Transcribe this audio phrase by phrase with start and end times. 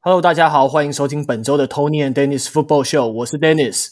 [0.00, 3.08] Hello，大家好，欢迎收听本周的 Tony and Dennis Football Show。
[3.08, 3.88] 我是 Dennis，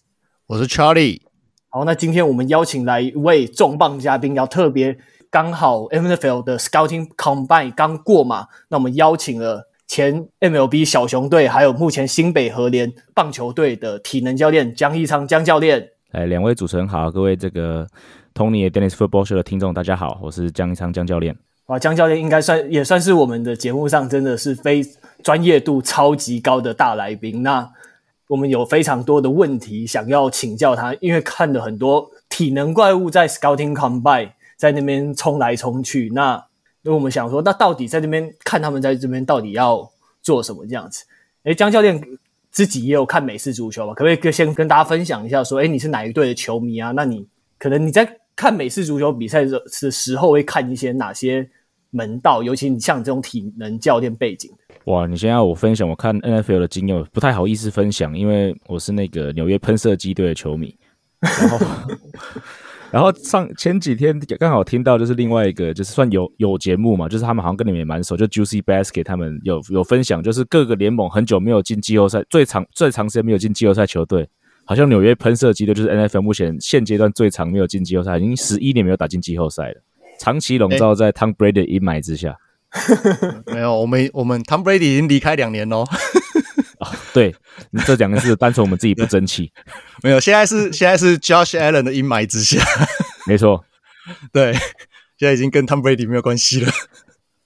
[0.47, 1.21] 我是 Charlie。
[1.69, 4.97] 好，那今天我们邀请来一位重磅嘉宾，要特别
[5.33, 15.89] 刚好 NFL 的 Scouting Combine 刚过嘛，那我们邀请了前 MLB 小熊队，还有目前新北和联棒球队的体能教练江一昌江教练。
[16.13, 17.85] 哎，两位主持人好，各位这个
[18.33, 21.37] Tony and Dennis Football Show 的听众大家好，我是江一昌江教练。
[21.67, 24.81] 啊，江教练应该算也算是我们的节目上真的是非
[25.27, 27.43] 专业度超级高的大来宾。
[27.43, 27.69] 那
[28.29, 36.13] 我们有非常多的问题想要请教他，因为看了很多体能怪物在 Scouting Combine 在那边冲来冲去。
[36.15, 36.47] 那
[36.83, 39.91] 那我们想说，那到底在这边看他们在这边到底要
[40.23, 41.05] 做什么这样子？
[41.43, 42.01] 诶，江教练
[42.53, 43.95] 自己也有看美式足球吧？
[43.95, 46.93] 可不可以先跟大家分享一下，说，诶，你是哪一队的球迷啊？
[46.93, 47.27] 那你
[47.59, 51.51] 可能你在看美式足球比赛的时候会看一些哪些
[51.91, 52.45] 门道？
[52.45, 54.53] 尤其你像这种体能教练背景。
[54.87, 60.73] 哇，你先要我分享我看 NFL 的经验，不太好意思分享，因为我是那个纽约喷射机队的球迷。
[61.21, 61.59] 然后，
[62.93, 74.29] 然后上前几天刚好听到，就是另外一个，就是算有有节目嘛，就是他们好像跟你们也蛮熟，就 Juicy Basket 他们有有分享，就是各个联盟很久没有进季后赛，最长最长时间没有进季后赛球队，
[74.65, 79.83] 好像纽约喷射机队就是 NFL 目前现阶段最长没有进季后赛，已经十一年没有打进季后赛了，
[80.21, 82.37] 长期笼罩在 Tom Brady 的阴霾之下。
[83.53, 85.85] 没有，我们我们 Tom Brady 已经离开两年喽。
[86.79, 87.35] 哦，对，
[87.71, 89.51] 你这讲的是单纯我们自己不争气。
[90.03, 92.63] 没有，现在是现在是 Josh Allen 的阴霾之下。
[93.27, 93.65] 没错，
[94.33, 94.53] 对，
[95.19, 96.71] 现在已经跟 Tom Brady 没有关系了。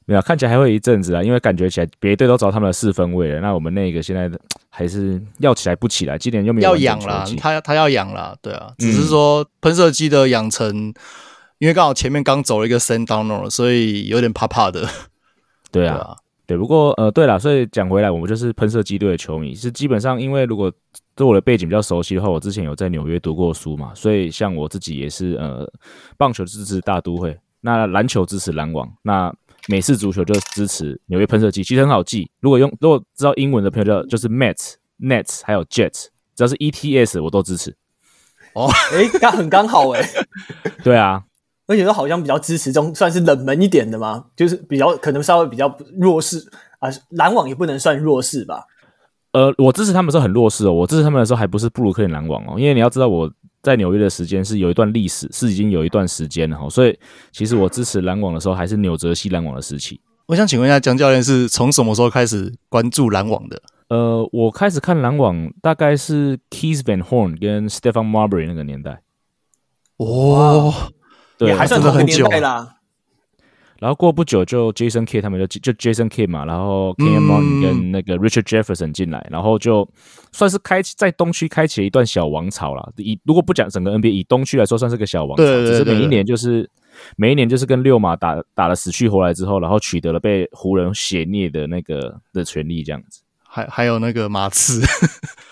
[0.06, 3.40] 没有，看起来还会一阵子啊，因为感觉起来别队都找他们的四分位了。
[3.40, 4.28] 那我们那个现在
[4.68, 10.94] 还是要起来不起来，今年又没有要养了，他他要养了，对啊，只是说喷射机的养成，嗯、
[11.58, 14.88] 因为刚好前面刚走了一个 Sam Darnold，所以有点怕怕的。
[15.70, 20.72] 对啊，对，啊对，不过呃，对了，所以讲回来，我们就是喷射机队的球迷，是基本上因为如果
[21.14, 25.70] 对我的背景比较熟悉的话，我之前有在纽约读过书嘛，所以像我自己也是呃，
[26.16, 29.32] 棒球支持大都会，那篮球支持篮网，那
[29.68, 37.76] 美式足球就支持纽约喷射机，其实很好记，如果用如果知道英文的朋友叫就是 Mets、Nets 还有 Jets，只要是 ETS 我都支持。
[38.54, 40.04] 哦，诶，刚很刚好诶。
[40.82, 41.22] 对啊。
[41.70, 46.44] 而且都好像比较支持中算是冷门一点的嘛，就是比较可能稍微比较弱势
[46.80, 46.90] 啊。
[47.10, 48.64] 篮网也不能算弱势吧？
[49.30, 50.72] 呃，我支持他们的时候很弱势哦。
[50.72, 53.32] 我支持他们的时候还不是布鲁克林篮网哦，因为你要知道我
[53.62, 56.68] 在纽约的时间是有一段历史，是已经有一段时间了哈。
[56.68, 56.98] 所以
[57.30, 60.00] 其实我支持篮网的时候还是纽泽西篮网的时期。
[60.26, 63.62] 我想请问一下江教练是从什么时候开始关注篮网的？
[63.90, 69.02] 呃，我开始看篮网大概是 Keith Van Horn 跟 Stephen Marbury 那个年代。
[69.98, 70.74] 哦。
[71.46, 72.76] 对，还算同个年代啦。
[73.78, 79.88] 然后过不久就 Jason Kidd 他们就就 Jason Kidd 嘛，然后 Kenyon Martin 跟那个 Richard Jefferson 进来，然后就
[80.32, 82.92] 算是开启在东区开启了一段小王朝了。
[82.98, 86.68] 以如果不讲整个 NBA，以东区来说算是个小王朝，只是每一年就是
[87.16, 93.22] 每一年就是跟六马打打了死去活来之后，然后取得了被湖人血虐的那个的权利这样子。
[93.42, 94.82] 还还有那个马刺，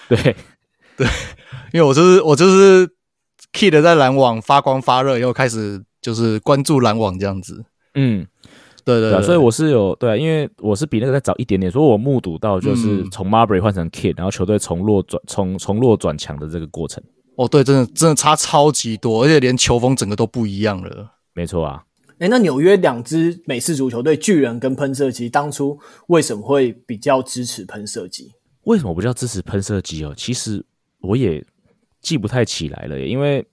[0.07, 0.19] 对
[0.99, 1.07] 对，
[1.73, 2.98] 因为我就是我就是。
[3.53, 7.65] Kidd 在篮网发光发热，又开始就是关注篮网这样子。
[7.95, 8.27] 嗯，
[8.85, 17.03] 对对，对，对，所以我是有对，因为我是比那个再早一点点，所以我目睹到就是从 Marbury 换成 Kidd，然后球队从弱转从从弱转强的这个过程。
[17.37, 21.15] 哦，对，真的真的差超级多，而且连球风整个都不一样了。
[21.35, 21.85] 没错啊，
[22.19, 28.33] 诶，那纽约两支美式足球队巨人跟喷射机，当初为什么会比较支持喷射机？
[28.65, 30.13] 为什么不叫支持喷射机哦？
[30.17, 30.65] 其实
[31.01, 31.45] 我也。
[32.01, 33.47] 记不太起来了耶，因为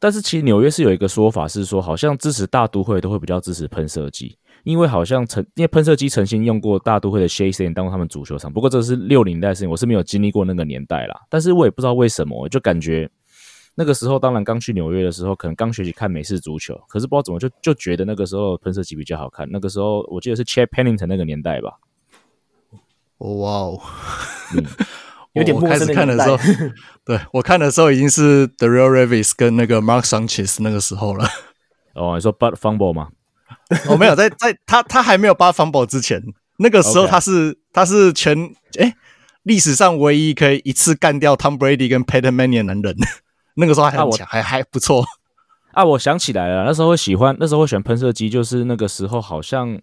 [0.00, 11.20] 但是其实纽约是有一个说法是说，好像支持大都会都会比较支持喷射机，因为好像曾因为喷射机曾经用过大都会的 Shea Stadium 当过他们足球场，不过这是六零年代的事情，我是没有经历过那个年代啦。
[11.28, 13.08] 但是我也不知道为什么，就感觉
[13.76, 19.48] 那个时候，当然刚去纽约的时候，可能刚学习看美式足球，可是不知道怎么就就觉得那个时候喷射机比较好看。
[19.50, 21.78] 那个时候我记得是 Chad Pennington 那个年代吧。
[23.18, 23.80] 哦哇哦。
[24.56, 24.64] 嗯
[25.34, 26.38] 有点我开始看的时候，
[27.04, 31.26] 对我看的时候已经是 Darrelle Revis 跟那个 Mark Sanchez 那个时候了。
[31.94, 33.08] 哦，你说 But Fumble 吗？
[33.88, 36.22] 我、 哦、没有，在在他他还没有 But Fumble 之前，
[36.58, 37.58] 那个时候他是、okay.
[37.72, 38.94] 他是全诶
[39.42, 42.96] 历史上唯一可以一次干掉 Tom Brady 跟 Peyton Manning 的男人。
[43.54, 45.04] 那个时候还很强、啊，还还不错。
[45.72, 49.78] 啊，我想起来了，那时候会喜欢，那时候会选喷射机，就是那个时候好像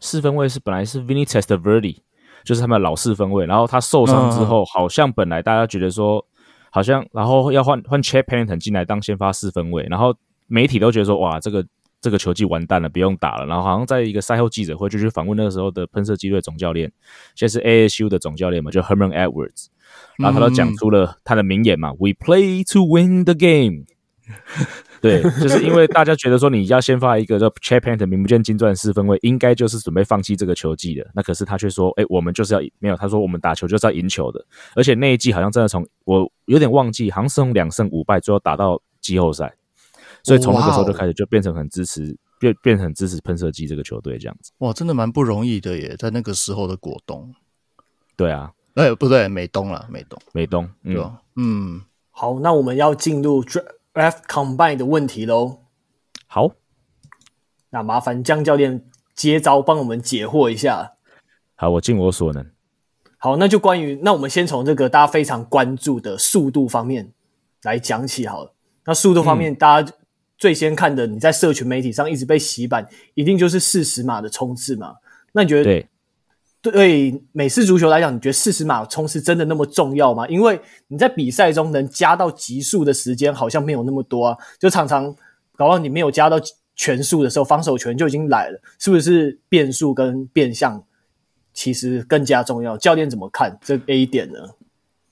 [0.00, 1.98] 四分卫是本来是 Vinny Testaverde
[2.44, 6.24] 就是他们的老四分位，然后他受伤之后，好像本来大家觉得说，
[6.70, 10.14] 好像然后要换换 Chad Pennington 进来当先发四分位，然后
[10.46, 11.62] 媒体都觉得说，哇，这个
[12.00, 13.46] 这这个球季完蛋了，不用打了。
[13.46, 16.92] 然后好像在一个赛后记者会就去访问那个时候的喷射机队总教练，
[17.34, 19.68] 现在是 ASU 的总教练嘛，就 Herman Edwards。
[20.18, 23.86] 然后他都讲出了他的名言嘛、嗯、，We play to win the game。
[25.04, 31.06] 对，就是因为大家觉得说你要先发一个叫 Chet Panther 名不见经传四分卫，应该就是准备放弃这个球季的。
[31.14, 34.42] 那可是他却说，哎，我们就是要没有，他说我们打球就是要赢球的。
[34.74, 39.54] 而且那一季好像真的从我有点忘记，好像是从两胜五败最后打到季后赛。
[40.22, 44.52] 所以从那个时候就开始就变成很支持，变变成很支持喷射机这个球队这样子。
[44.60, 47.34] 哇，真的蛮不容易的耶，在那个时候的果冻。
[48.16, 51.20] 对啊，哎，不对，美东了，美东，美东，对吧？
[51.36, 55.62] 嗯，好，那我们要进入 Draft Combine 的问题喽。
[56.26, 56.50] 好，
[57.70, 60.94] 那麻烦江教练接招帮我们解惑一下。
[61.54, 62.50] 好，我尽我所能。
[63.18, 67.12] 好，那就关于那我们先从这个大家非常关注的速度方面
[67.62, 68.52] 来讲起好了。
[68.84, 69.94] 那速度方面，大家、嗯。
[70.36, 74.96] 最先看的，你在社群媒体上一直被洗版，一定就是四十码的冲刺嘛？
[75.32, 75.86] 那你觉得
[76.70, 80.26] 对美式足球来讲，你觉得四十码冲刺真的那么重要吗？
[80.28, 80.58] 因为
[80.88, 85.14] 你在比赛中能加到极速的时间好像没有那么多啊，就常常
[85.56, 86.40] 搞到你没有加到
[86.74, 90.82] 全速的时候，防守权就已经来了，是不是变速跟变向
[91.52, 92.76] 其实更加重要？
[92.76, 94.38] 教练怎么看这 A 点呢？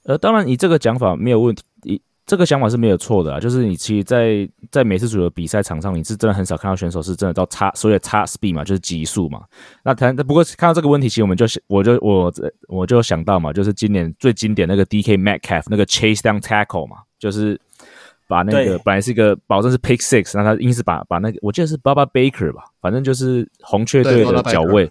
[0.05, 1.63] 呃，当然你这个讲法没有问题。
[2.33, 9.43] 这个想法是没有错的啊，就是你其实在，在在美式足球比赛场上，你是真的很少看到选手是真的到差所谓的差 speed 嘛，就是极速嘛。
[9.85, 12.33] 那谈不过看到这个问题，其实我们就我就我
[12.69, 17.61] 我就想到嘛，就是今年最经典那个 DK Metcalf 那个 chase down tackle 嘛，就是
[18.27, 24.91] 把那个本来是一个保证是 pick six，那他硬是把把那个我记得是 Bubba Baker 吧，反正就是红雀队的脚位，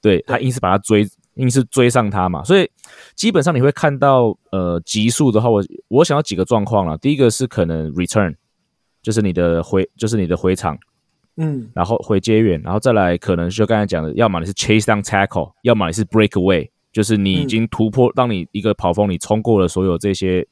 [0.00, 1.06] 对，对他硬是把他追。
[1.38, 2.68] 硬是追上他嘛，所以
[3.14, 6.98] 基本上你会看到，呃，极速的话，我我想要几个状况了。
[6.98, 8.34] 第一个是可能 return，
[9.02, 10.76] 就是你的回，就是你的回场，
[11.36, 20.44] 嗯，然后回接远，然后再来可能就刚才讲的，要么你是 chase down tackle，要么你是 break away，就是你已经突破，当你一个跑锋，你冲过了所有这些，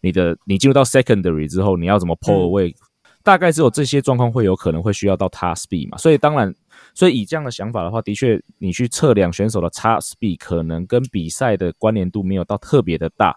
[0.00, 2.74] 你的你进入到 secondary 之后，你要怎么 pull away？
[3.22, 6.54] 大概只有这些状况会有可能会需要到 task speed 嘛，所以当然。
[7.00, 13.34] 所以以这样的想法的话，的确，你去测量选手的 top speed 可能跟比赛的关联度没有到特别的大。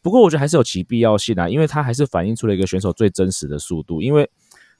[0.00, 4.00] 不过我觉得还是有其必要性啊，因为它还是反映出了一个选手最真实的速度。
[4.00, 4.30] 因为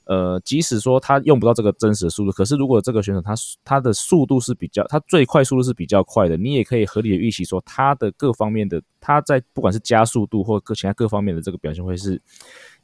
[0.04, 3.34] 呃，即使说他用不到这个真实的速度，可是如果这个选手他
[3.64, 12.22] 他的速度是比较，他最快速度是比较快的，你也可以合理的预期说他的各方面的他在不管是加速度或各其他各方面的这个表现会是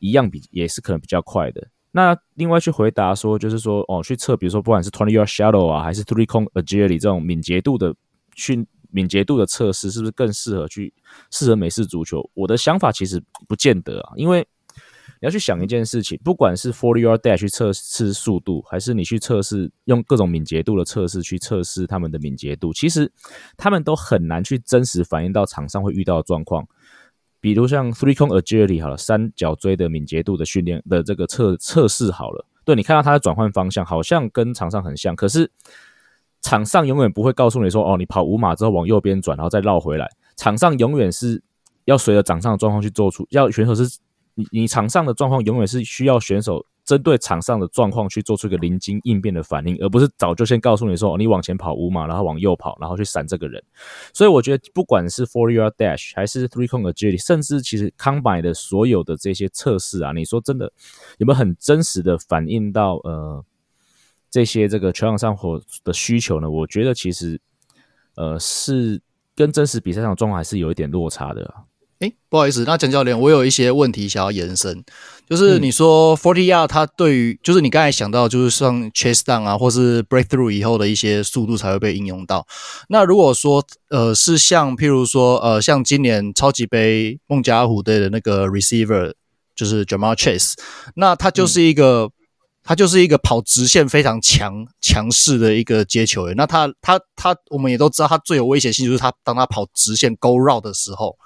[0.01, 1.69] 一样比也是可能比较快的。
[1.93, 7.95] 那另外去回答说，就是说哦，去测，比如说不管是 twenty yard shadow 啊，还是 three cone agility 这种敏捷度的
[8.35, 10.93] 训敏捷度的测试，是不是更适合去
[11.31, 12.29] 适合美式足球？
[12.35, 14.47] 我的想法其实不见得啊，因为
[15.21, 23.11] 你要去想一件事情，不管是 forty yard dash 去测试速度，还是你去测试用各种敏捷度的测试去测试他们的敏捷度，其实
[23.57, 26.69] 他们都很难去真实反映到场上会遇到的状况。
[27.47, 35.49] 比如像 three cone agility 好了，三角锥的敏捷度的训练的这个测测试好了，对，你看到它的转换方向好像跟场上很像，可是
[36.43, 40.11] 场上永远不会告诉你说，哦，你跑五码之后往右边转，然后再绕回来。
[40.37, 41.41] 场上永远是
[41.85, 43.97] 要随着场上的状况去做出，要选手是
[44.37, 46.65] 你你场上的状况永远是需要选手。
[46.87, 53.61] 针对场上的状况去做出一个临机应变的反应，而不是早就先告诉你说，哦，你往前跑五码，然后往右跑，然后去闪这个人。
[54.13, 60.73] 所以我觉得，不管是 four yard dash 还是 three cone agility，甚至其实 combine 的所有的这些测试啊，你说真的
[61.19, 63.45] 有没有很真实的反映到呃
[64.31, 66.49] 这些这个球场上火的需求呢？
[66.49, 67.41] 我觉得其实
[68.15, 69.03] 呃是
[69.35, 71.53] 跟真实比赛上的状况还是有一点落差的。
[72.01, 74.85] 哎，不好意思，那蒋教练，我有一些问题想要延伸，
[75.27, 82.47] 就是你说 forty yard 它对于，就是你刚才想到，就是像 chase down 啊，或是 breakthrough 以后的一些速度才会被应用到。
[82.91, 89.15] 那如果说，呃，是像譬如说，呃，像今年超级杯孟加拉虎队的那个 receiver，
[89.55, 90.53] 就是 Ja'Marr Chase，
[90.97, 92.11] 那他就是一个，
[92.63, 96.37] 他、嗯、就是一个跑直线非常强强势的一个接球员。
[96.37, 101.17] 那他他他，我们也都知道，他最有威胁性就是他当他跑直线 go route 的时候。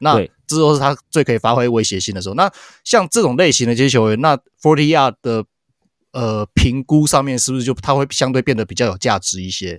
[0.00, 0.16] 那
[0.46, 2.34] 这都是他最可以发挥威胁性的时候。
[2.34, 2.50] 那
[2.82, 5.44] 像这种类型的这些球员，那 forty yard 的
[6.12, 9.78] 呃评估上面是不是就他会相对变得比较有价值一些？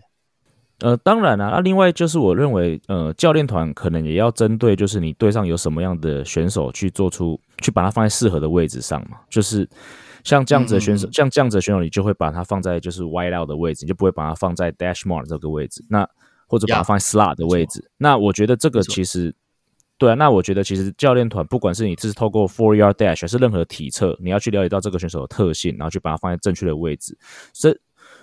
[0.79, 1.51] 呃，当然啦、啊。
[1.55, 9.17] 那另外就是我认为，呃，教练团可能也要针对就是你队上有什么样的选手去做出去把它放在适合的位置上嘛。
[9.29, 9.69] 就是
[10.23, 15.83] 像这样子的选手，嗯、像这样子的选手，你就会把它放在就是 wide out 的位置，你就不会把它放在 dash mark 这个位置。
[15.89, 16.07] 那
[16.47, 17.91] 或者把它放在 slot 的位置。
[17.97, 19.35] 那我觉得这个其实。
[20.01, 27.15] 对啊，那我觉得其实教练团不管是你这是透过 Four Yard Dash 还是任何体测，你要去了解到这个选手的特性，然后去把它放在正确的位置。
[27.53, 27.77] 所以，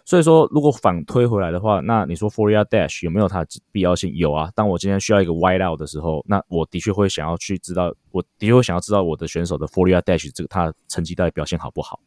[0.04, 4.12] 所以说如果反推回来的话，那你说 Four Yard Dash 有没有它的必要性？
[4.16, 4.50] 有啊。
[4.56, 12.00] 当我今天需要一个 Wide Out 的时候，那我的确会想要去知道，我的确会想要知道我的选手的 Four Yard Dash 这个他成绩到底表现好不好。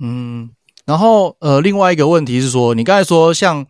[0.00, 0.50] 嗯，
[0.84, 3.64] 然后呃，另外一个问题是说，你刚才说像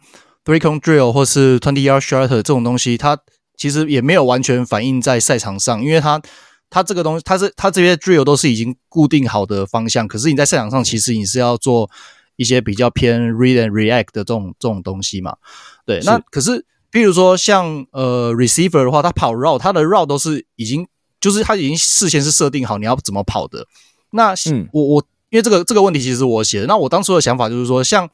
[0.46, 3.18] Three Cone Drill 或是 Twenty Yard Shorter 这种东西，它
[3.58, 6.22] 其实也没有完全反映在赛场上，因为它
[6.70, 11.90] 它这个东西，它是它这些 drill 都是已经固定好的方向，可是你在赛场上其实你是要做
[12.36, 15.36] 一些比较偏 read and react 的这种这种东西嘛。
[15.84, 20.86] 对，那可是比如说像呃 receiver 的话，他跑 route，他的 route 都是已经
[21.20, 23.66] 就是他已经事先是设定好你要怎么跑的。
[24.12, 28.08] 那嗯，我我因为这个这个问题其实是我写的，那我当初的想法就是说，像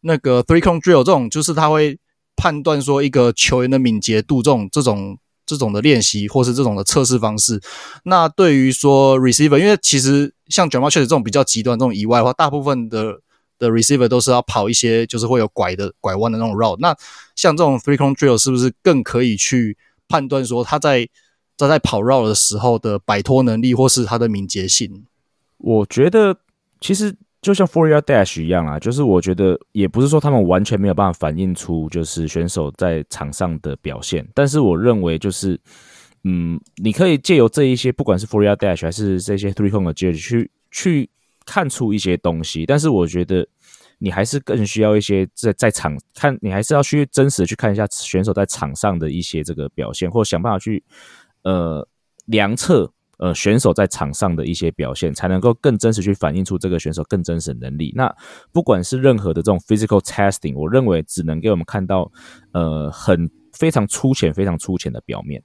[0.00, 1.96] 那个 three cone drill 这种，就是他会。
[2.38, 7.60] 判断说一个球员的敏捷度，这种这种这种的练习，或是这种的测试方式，
[8.04, 13.20] 那对于说 receiver，因为其实像卷毛确实这种比较极端这种以外的话，大部分的
[13.58, 16.78] 的 receiver 都是要跑一些就是会有拐的拐弯的那种 route。
[16.78, 16.96] 那
[17.34, 19.76] 像这种 three cone drill 是不是更可以去
[20.06, 21.08] 判断说他在
[21.56, 25.04] 他在跑 route 的时候的摆脱能力，或是他的敏捷性？
[25.58, 26.36] 我觉得
[26.80, 27.16] 其实。
[27.48, 35.58] 就像 Four Yard Dash 一样啊，就是我觉得也不是说他们完全没有办法反映出就是选手在场上的表现，但是我认为就是，
[36.24, 41.08] 嗯，你可以借由这一些，不管是 Four Yard Dash 还是这些 Three Cone 的 Gauge 去去
[41.46, 43.48] 看出一些东西，但是我觉得
[43.96, 50.84] 你还是更需要一些在在场看，你还是要去真实的去看一下选手在场上的一些这个表现，或想办法去
[51.44, 51.88] 呃
[52.26, 52.92] 量测。
[53.18, 57.92] 呃，选手在场上的一些表现，才能够更真实去反映出这个选手更真实的能力。
[57.96, 58.14] 那
[58.52, 62.12] 不管是任何的这种 physical testing，我认为只能给我们看到
[62.52, 65.42] 呃很非常粗浅、非常粗浅的表面。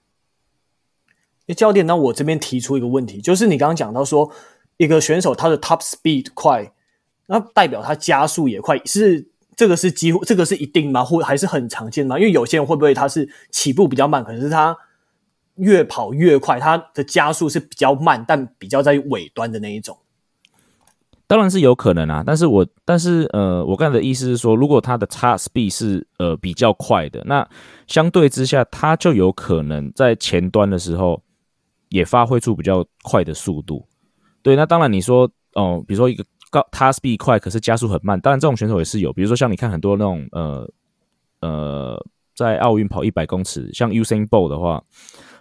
[1.48, 4.32] 那，教练，那我这边提出一个问题，就是你刚刚讲到说，
[4.78, 6.72] 一个选手他的 top speed 快，
[7.26, 11.04] 那代表他加速也快，是这个是几乎这个是一定吗？
[11.04, 12.20] 或还是很常见吗？
[12.20, 14.78] 因为有些人会不会他是起步比较慢，可是他。
[15.56, 19.98] 越跑越快，它的加速是比较慢，但比较在尾端的那一种。
[21.26, 27.48] 当然是有可能啊，但是我但是呃，我刚才的意思是说，如果它的 top speed 是呃比较快的，那
[27.88, 31.24] 相对之下，它就有可能在前端的时候
[31.90, 33.88] 也发挥出比较快的速度。
[34.44, 40.70] 对，那当然你说哦、比如说一个高它 speed 快，可是加速很慢，当然这种选手也是有，比如说像你看很多那种呃
[41.40, 42.06] 呃，
[42.36, 44.84] 在奥运跑一百公尺，像 Usain Bolt 的话。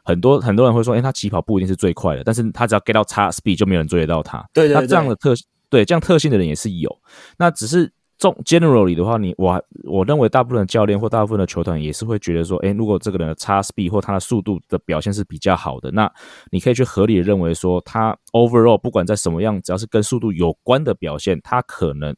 [0.04, 4.44] 很多很多人会说，哎、欸，他起跑不一定是最快的，但是他只要 get 到 top speed 就没有人追得到他。
[4.52, 5.32] 对对对，那这样的特
[5.68, 7.00] 对这样特性的人也是有。
[7.38, 16.12] 那只是重 generally 的话，你我我认为大部分的教练或大部分的球团也是会觉得说，诶、欸，如果这个人的 top speed 或他的速度的表现是比较好的，那
[16.50, 22.14] 你可以去合理的认为说，他 overall 不管在什么样，只要是跟速度有关的表现，他可能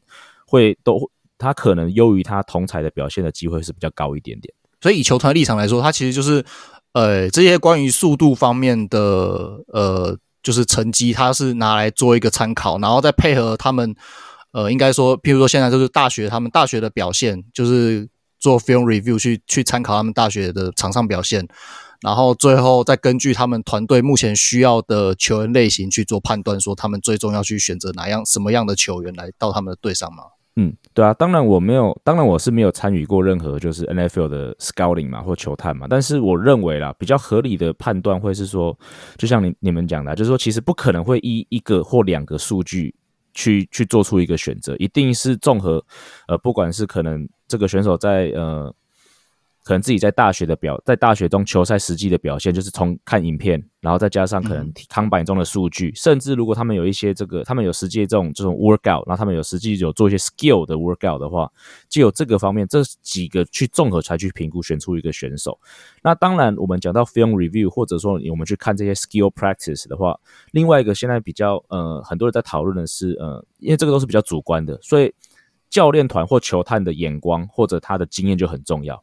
[0.46, 4.52] 会都他可能优于他同才的表现的机会是比较高一点点。
[4.80, 6.42] 所以以球团立场来说，他其实就是。
[6.94, 8.98] 呃，这些关于速度方面的
[9.72, 13.94] 呃，就是成绩，它是拿来做一个参考，然后再配合他们，
[14.52, 18.08] 呃，应该说，譬如说现在就是大学他们大学的表现，就是
[18.38, 21.48] 做 film review 去去参考他们大学的场上表现，
[22.00, 30.22] 然后最后再根据他们团队目前需要的球员类型去做判断，说他们最终要去选择哪样什么样的球员来到他们的队上吗？
[30.56, 35.86] 嗯，对啊，当然我没有，当然我是没有参与过任何就是 NFL 的 scouting 嘛，或球探嘛。
[35.90, 38.78] 但是我认为啦，比较合理的判断会是说，
[39.16, 42.94] 就像你你们讲的，就是说其实不可能会依一个或两个数据
[43.32, 45.84] 去去做出一个选择，一定是综合，
[46.28, 48.72] 呃，不管是可能这个选手在呃。
[49.64, 61.50] 可能自己在大学的表，在大学中球赛实际的表现，就是从看影片，然后再加上可能 combine 中的数据，嗯，甚至如果他们有一些这个，他们有实际这种这种 workout，然后他们有实际有做一些 skill 的 workout 的话，
[61.88, 65.58] 就有这个方面这几个去综合才去评估选出一个选手。
[66.02, 70.14] 那当然，我们讲到 film review，或者说我们去看这些 skill practice 的话，
[70.52, 75.14] 另外一个现在比较呃很多人在讨论的是呃，因为这个都是比较主观的，所以
[75.70, 79.02] 教练团或球探的眼光或者他的经验就很重要。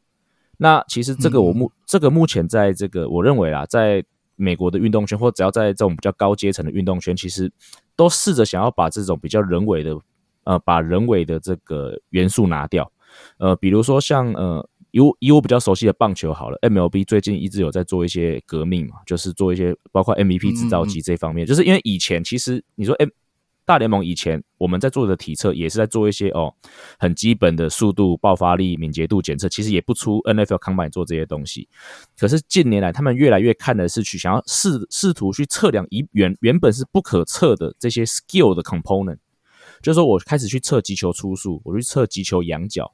[0.62, 4.04] 那其实这个我目、嗯、这个目前在这个我认为啊，在
[4.36, 7.52] 美国的运动圈或只要在这种比较高阶层的运动圈，其实
[7.96, 9.98] 都试着想要把这种比较人为的
[10.44, 12.92] 呃，把人为的这个元素拿掉。
[13.40, 23.10] 呃，比如说像呃，以我以我比较熟悉的棒球好了，MLB 最近一直有在做一些革命嘛，就是做一些包括 MVP 制造机这方面，嗯嗯，就是因为以前其实你说 M
[23.64, 26.54] 大联盟以前我们在做的体测也是在做一些哦
[26.98, 31.70] 很基本的速度、爆发力、敏捷度检测，其实也不出 NFL Combine 做这些东西。
[32.18, 39.18] 可是近年来，他们越来越看的是去想要试试图去测量以原原本是不可测的这些 skill 的 component，
[39.82, 42.92] 就是说我开始去测击球初速，我去测击球仰角，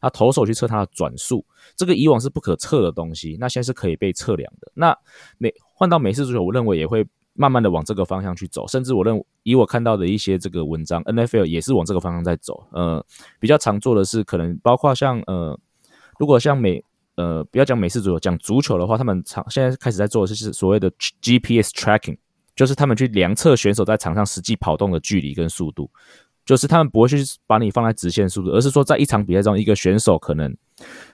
[0.00, 1.44] 他投手去测它的转速，
[1.76, 4.72] 这个以往是不可测的东西，那现在是可以被测量的。
[4.74, 4.96] 那
[5.38, 7.06] 美换到美式足球，我认为也会。
[7.36, 12.66] 慢慢的往这个方向去走，甚至我认为以我看到的一些这个文章，NFL 也是往这个方向在走。
[12.72, 13.04] 呃，
[13.38, 15.58] 比较常做的是可能包括像呃，
[16.18, 16.82] 如果像美
[17.16, 22.16] 呃，不要讲美式足球，讲足球的话，他们常现在开始在做的是所谓的 GPS tracking，
[22.54, 25.90] 就是他们去量测选手在场上实际跑动的距离跟速度，
[26.44, 30.54] 就是他们不会去把你放在直线速度，而是说在一场比赛中，一个选手可能，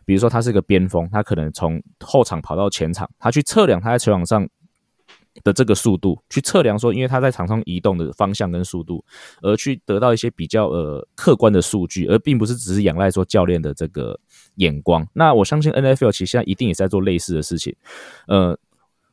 [0.04, 4.48] 比如说他是个边锋，他可能从后场跑到前场，他去测量他在球场上。
[5.44, 9.04] 的这个速度去测量说，因为他在场上移动的方向跟速度，
[9.40, 14.18] 而去得到一些比较呃客观的数据，而并不是只是仰赖说教练的这个
[14.56, 15.06] 眼光。
[15.14, 17.74] 那我相信 NFL 其实现在一定也在做类似的事情。
[18.28, 18.56] 呃，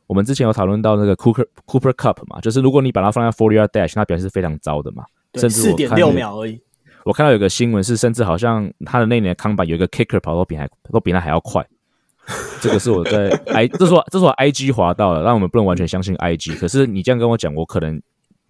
[0.07, 6.61] 我们之前有讨论到那个 Cooper Cooper Kupp 嘛，就是如果你把它放在 Forty Yard Dash，那表现是非常糟的嘛，甚至四点六秒而已。
[7.05, 11.65] 我看到有个新闻是，甚至好像他的那年的 Combine 有一个 Kicker 跑都比还都比他还要快。
[12.61, 16.57] 这个是我在 I，这是我这是我 IG 滑到了，但我们不能完全相信 IG。
[16.57, 17.99] 可是你这样跟我讲，我可能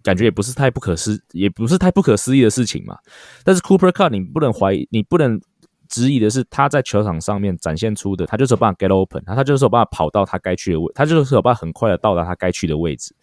[0.02, 2.98] 感觉也不是太不可思，也不是太不可思议的事情嘛。
[3.44, 5.40] 但是 Cooper Kupp 你不能怀疑，你不能
[5.88, 13.14] 质疑的是他在球场上面展现出的，他就是有办法 get open，他他就是有办法跑到他该去的位，他就是有办法很快的到达他该去的位置。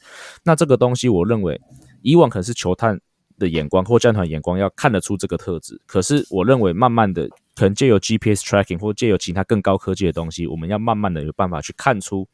[0.43, 1.59] 那这个东西，我认为
[2.01, 2.99] 以往可能是球探
[3.37, 7.29] 的眼光或战团眼光要看得出这个特质，可是我认为慢慢的。
[7.57, 12.27] 可能借由 GPS tracking 或借由其他更高科技的东西，我们要慢慢的有办法去看出，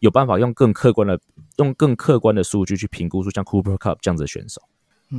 [0.00, 1.18] 有办法用更客观的、
[1.56, 4.60] 用更客观的数据去评估出像 Cooper Kupp 这样子的选手。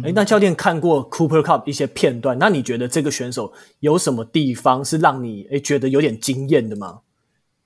[0.04, 7.00] 哎，那教练看过 Cooper Kupp 一些片段，那你觉得这个选手有什么地方是让你诶觉得有点惊艳的吗？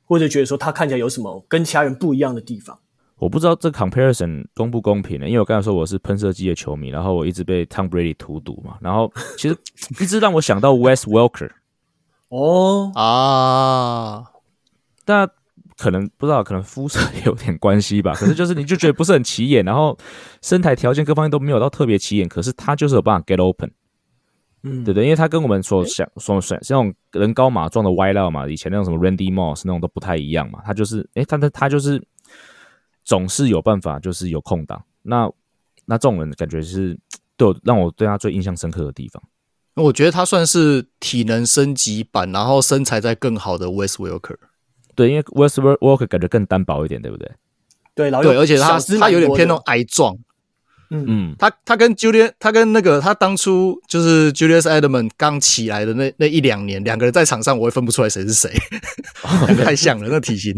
[0.05, 2.79] 或者觉得说他看起来有什么跟其他人不一样的地方？
[3.17, 5.27] 我不知道这 comparison 公不公平呢？
[5.27, 9.57] 因为我刚才说我是喷射机的球迷，然后我一直被 Tom Brady 荼毒嘛，然后其实
[9.99, 11.51] 一直让我想到 Wes Welker。
[12.29, 14.31] 哦啊，
[15.05, 15.29] 但
[15.77, 18.13] 可能不知道，可能肤色也有点关系吧。
[18.17, 19.97] 可是就是你就觉得不是很起眼，然后
[20.41, 23.71] 身材条件各方面都没有到特别起眼，可是他就是有办法 get open，
[24.63, 30.61] 嗯，对对，因为他跟我们所想所选这种人高马壮的 wide out 嘛，以前那种什么 Randy Moss 那种都不太一样嘛。
[30.65, 32.01] 他就是，诶，他他他就是
[33.03, 34.83] 总是有办法，就是有空档。
[35.03, 35.29] 那
[35.85, 36.97] 那这种人感觉是
[37.37, 39.21] 对我让我对他最印象深刻的地方。
[39.75, 44.37] 我觉得他算是体能升级版，然后身材再更好的 West Walker。
[44.95, 47.29] 对，因为 West Walker 感觉更单薄一点，对不对？
[47.93, 50.17] 对，对，而且他他有点偏那种矮壮。
[50.91, 58.53] 嗯嗯，他他跟 Julian，他跟那个他当初就是 Julius Edelman 刚起来的那那一两年，两个人在场上我也分不出来谁是谁，
[59.63, 60.53] 太像了，那体型。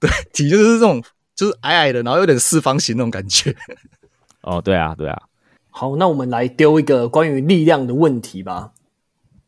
[0.00, 1.00] 对，体型就是这种，
[1.36, 3.54] 就是矮矮的，然后有点四方形那种感觉。
[4.42, 5.16] 哦，对啊，对啊。
[5.74, 8.72] 好，那我们来丢一个关于力量的问题吧。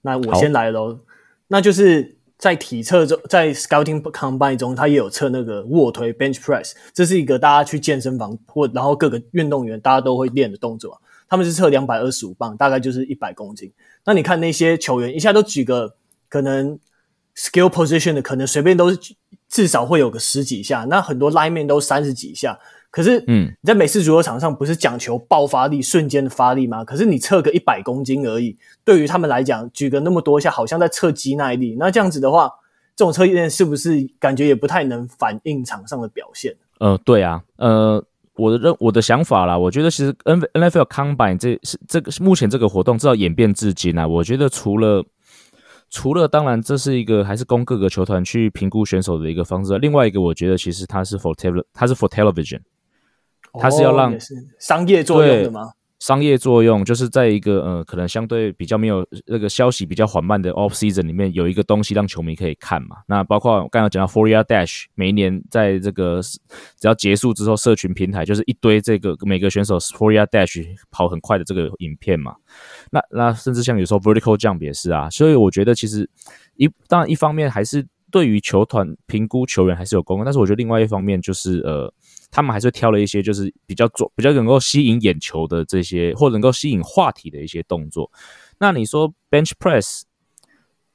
[0.00, 1.00] 那我先来喽。
[1.48, 11.00] 那就是在体测中，在 Scouting Combine 中，它也有测那个卧推 Bench Press，这是一个大家去健身房或然后各个运动员大家都会练的动作。
[11.28, 13.70] 他们是测两百二十五磅，大概就是一百公斤。
[14.06, 15.94] 那你看那些球员一下都举个
[16.30, 16.78] 可能
[17.36, 18.98] skill position 的，可能随便都是
[19.48, 20.86] 至少会有个十几下。
[20.88, 22.58] 那很多 lineman 都三十几下。
[22.94, 26.84] 可是，嗯，你在美式足球场上不是讲求爆发力、瞬间的发力吗？
[26.84, 31.74] 可是你测个一百公斤而已，对于他们来讲，举个那么多下，好像在测肌耐力。
[31.76, 32.48] 那这样子的话，
[32.94, 36.54] 这种测验是不是感觉也不太能反映场上的表现？
[36.78, 38.00] 呃，对啊，呃，
[38.36, 45.04] 我的认我的想法啦，我觉得其实 N NFL Combine 这是这个目前这个活动至少演变至今啊，我觉得除了
[45.90, 52.60] 除了当然这是一个还是供各个球团去评估选手的一个方式，另外一个我觉得其实它是 for tele 它是 for television。
[53.60, 54.16] 它是要让、
[54.58, 55.72] 商业作用的吗？
[56.00, 62.96] 商业作用就是在一个呃，可能相对比较没有那个消息比较缓慢的 off season 里面，有一个东西让球迷可以看嘛。
[63.06, 66.20] 那包括我刚刚讲到 Yard Dash，每一年在这个
[66.78, 72.34] 只要结束之后，社群平台就是一堆这个每个选手 Yard Dash 跑很快的这个影片嘛。
[72.90, 75.08] 那那甚至像有时候 Vertical Jump 也是啊。
[75.08, 76.10] 所以我觉得其实
[76.56, 81.90] 一当然一方面还是对于球团评估球员还是有功能，但是我觉得另外一方面就是呃。
[82.34, 88.10] 他们还是挑了一些就是比较做比较能够吸引眼球的这些，或者能够吸引话题的一些动作。
[88.58, 90.02] 那你说 bench press，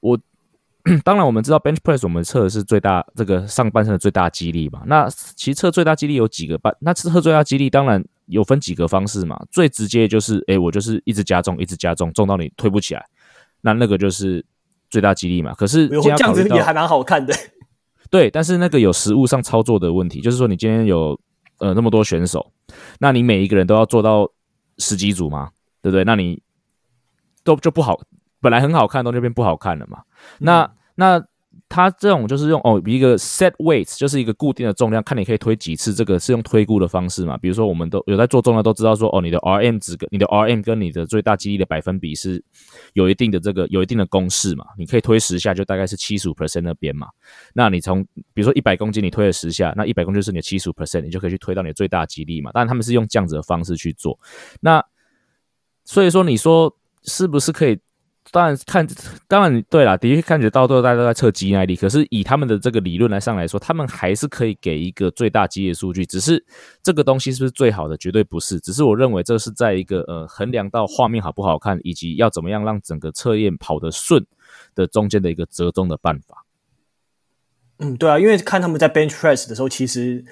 [0.02, 0.20] 我
[1.06, 4.84] 当然我们知道 bench press 我们测的是最大这个上半身的最大肌力嘛。
[4.86, 6.76] 那其实测最大肌力有几个半？
[6.82, 13.06] 那测最大肌力当然有分几个方式嘛，最直接就是，哎，我就是一直加重，一直加重，重到你推不起来，
[13.62, 14.46] 那那个就是
[14.90, 15.54] 最大肌力嘛。
[15.54, 17.34] 可是这样子也还蛮好看的。
[18.10, 21.20] 对，但是那个有实物上操作的问题，就是说你今天有
[21.60, 22.52] 呃那么多选手，
[23.00, 24.30] 那你每一个人都要做到
[24.78, 26.04] 十几组嘛，对不对？
[26.04, 26.42] 那你
[27.44, 28.00] 都就不好，
[28.42, 30.04] 本来很好看，都就变不好看了嘛。
[30.40, 31.26] 那、嗯、那。
[31.68, 35.94] 它这种就是用哦一个 set weights，就是一个固定的重量，看你可以推几次。
[35.94, 37.38] 这个是用推估的方式嘛？
[37.38, 42.44] 比如说，我们都有在做重量，都知道说哦，你的 RM 值跟你的 RM 跟你的最大肌力的百分比是
[42.94, 44.66] 有一定的这个有一定的公式嘛？
[44.78, 47.08] 你可以推十下，就大概是七十五 percent 那边嘛。
[47.54, 52.52] 那你从比如说一百公斤，你推了十下，那一百公斤就是你的七十五 percent，你就可以去推到你的最大肌力嘛。
[52.52, 54.20] 当然他们是用这样子的方式去做。
[54.62, 54.84] 那
[55.86, 57.78] 所以说，你说是不是可以？
[58.32, 58.88] 当然看，
[59.28, 61.76] 当然对啦，的确看得到都大家都在测肌耐力。
[61.76, 66.06] 可是以他们的这个理论来上来说，他们还是可以给一个最大肌力数据。
[66.06, 66.44] 只是
[66.84, 67.98] 这个东西是不是最好的？
[67.98, 68.60] 绝对不是。
[68.60, 74.26] 只是我认为这是在一个呃衡量到画面好不好看，以及要怎么样让整个测验跑得顺
[74.76, 76.46] 的中间的一个折中的办法。
[77.80, 80.24] 嗯，对啊，因为看他们在 bench press 的时候，其实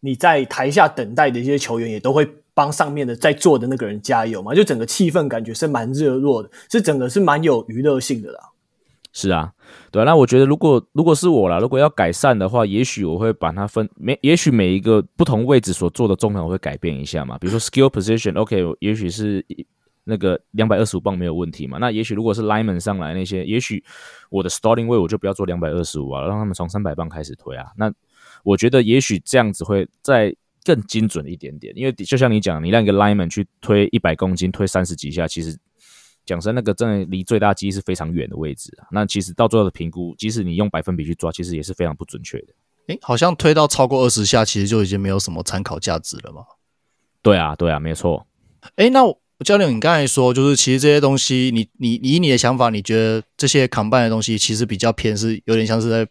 [0.00, 2.28] 你在台下等待的一些球员也都会。
[2.58, 8.40] 帮上面的在做的那个人加油嘛，就整个气氛感觉是蛮热络的，是整个是蛮有娱乐性的啦。
[9.12, 9.52] 是啊，
[9.92, 17.38] 对啊，那我觉得如果如果是我啦，如果要改善的话，也许我会把它分每，也许每一个不同位置所做的重量我会改变一下嘛。
[17.38, 19.44] 比如说 skill position，OK，、也许是
[20.02, 21.78] 那个两百二十五磅没有问题嘛。
[21.78, 23.84] 那也许如果是 lineman 上来那些，也许
[24.30, 27.66] 我的 starting weight 我就不要做两百二十五啊，让他们从三百磅开始推啊。
[27.76, 27.92] 那
[28.42, 30.34] 我觉得也许这样子会在。
[30.64, 35.56] 更精准一点点，因为就像你讲，你让一个 lineman 去推一百公斤，推三十几下，其实
[36.26, 38.86] 讲真，那个真的离最大肌是非常远的位置啊。
[38.90, 42.48] 那其实到最后的评估，即使你用百分比去抓，其实也是非常不准确的。
[42.88, 46.42] 诶，好像推到超过二十下，其实就已经没有什么参考价值了嘛。
[47.22, 48.26] 对啊，对啊，没错。
[48.76, 49.00] 诶，那
[49.44, 56.08] 教练，你刚才说，就是其实这些东西，你你以你的想法，你觉得这些 combine 的东西，其实比较偏是有点像是在。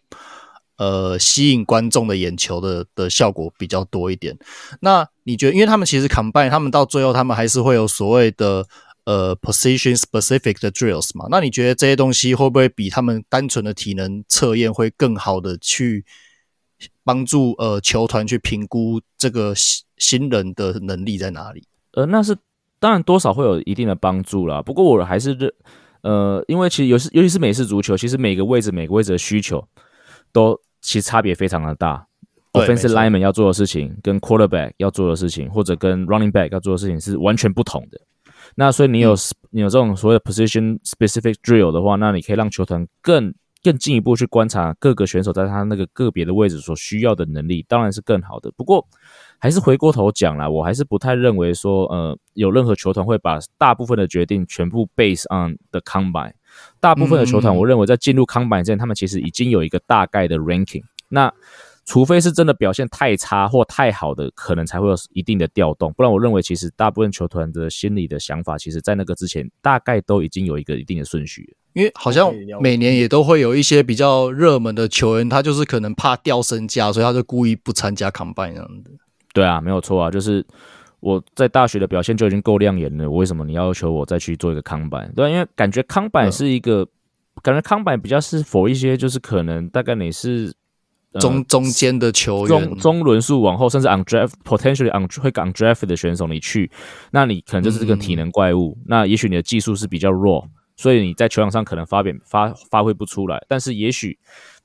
[0.78, 4.38] 呃，吸引观众的眼球的的效果比较多一点。
[4.80, 8.64] 那你觉得，因为他们其实 combine，他们到最后他们还是会有所谓的
[9.04, 11.26] 呃 position specific 的 drills 嘛？
[11.30, 16.04] 那你觉得这些东西会不会比他们单纯的体能测验会更好的去
[17.02, 21.64] 帮助呃球团去评估这个新新人的能力在哪里？
[21.94, 22.36] 呃，那是
[22.78, 24.62] 当然多少会有一定的帮助啦。
[24.62, 25.52] 不过我还是认
[26.02, 29.66] 呃，因为其实尤其尤其是美式足球，其实每个位置每个位置的需求
[30.32, 30.56] 都。
[30.80, 32.06] 其实差别非常的大
[32.52, 38.00] ，offensive lineman 要做的事情跟 quarterback 要做的事情，或者跟 running back 要做的事情是完全不同的。
[38.54, 39.18] 那所以你有、嗯、
[39.50, 48.50] 你有这种所谓的 position specific drill 的话，那你可以让球团更更进一步去观察各个选手在他那个个别的位置所需要的能力，当然是更好的。
[48.56, 48.86] 不过
[49.38, 56.32] 还是回过头讲啦，我还是不太认为说，呃，有任何球团会把大部分的决定全部 base on the combine。
[56.80, 60.82] 大部分的球团，我认为在进入 Combine 之前，他们其实已经有一个大概的 ranking。
[61.08, 61.32] 那
[61.84, 65.92] 除非是真的表现太差或太好的，可能才会有一定的调动。
[65.94, 71.56] 不然，我认为其实大部分球团的心理的想法，其实在那个之前，大概都已经有一个一定的顺序。
[71.72, 78.90] 因为好像每年也都会有一些比较热门的球员，他就是可能怕掉身价，所以他就故意不参加 Combine 这样的。
[79.32, 80.44] 对啊，没有错啊，就是。
[81.00, 85.12] 我在大学的表现就已经够亮眼了，我为什么你要求我再去做一个 combine？
[85.14, 86.88] 对，因为感觉 combine 是一个，嗯、
[87.42, 90.52] 感觉 combine 比较是 for 一些，就是可能大概你是、
[91.12, 96.70] 呃、中中间的球员，中中轮数往后，甚至 undraft potentially un 会 undraft 的选手，你去，
[97.12, 104.18] 那你可能就是这个体能怪物，嗯、那也许你的技术是比较弱，所以你在球场上可能发表发发挥不出来，但是也许。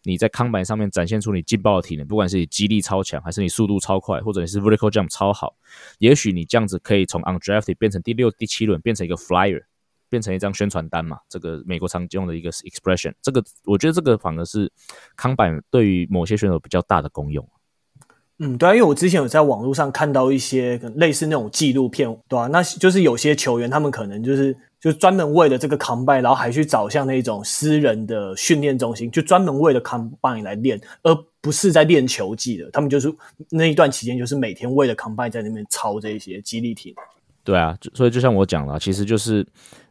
[0.06, 5.56] 你在康板上面展现出你劲爆的体能，不管是你肌力超强，还是你速度超快，或者你是 vertical jump 超好，
[6.00, 9.64] 也许你这样子可以从 undrafted 变成第六、第七轮，变成一个 flyer，
[10.10, 11.20] 变成一张宣传单嘛？
[11.30, 14.70] 这个美国常用的一个 expression，这个我觉得这个反而是
[15.16, 17.48] 康板对于某些选手比较大的功用。
[18.40, 24.56] 嗯，对啊，因为我之前有在网络上看到一些类似那种纪录片，对啊，那就是有些球员他们可能就是。
[24.84, 32.70] 就专门为了这个 combine，然后还去找像那种私人的训练中心，就专门为了 combine 来练，而不是在练球技的。
[32.72, 33.10] 他们就是
[33.50, 37.06] 那一段期间，就是每天为了 combine 在那边操这些肌力体能。
[37.46, 39.48] 对啊，所以就像我讲了，其实就是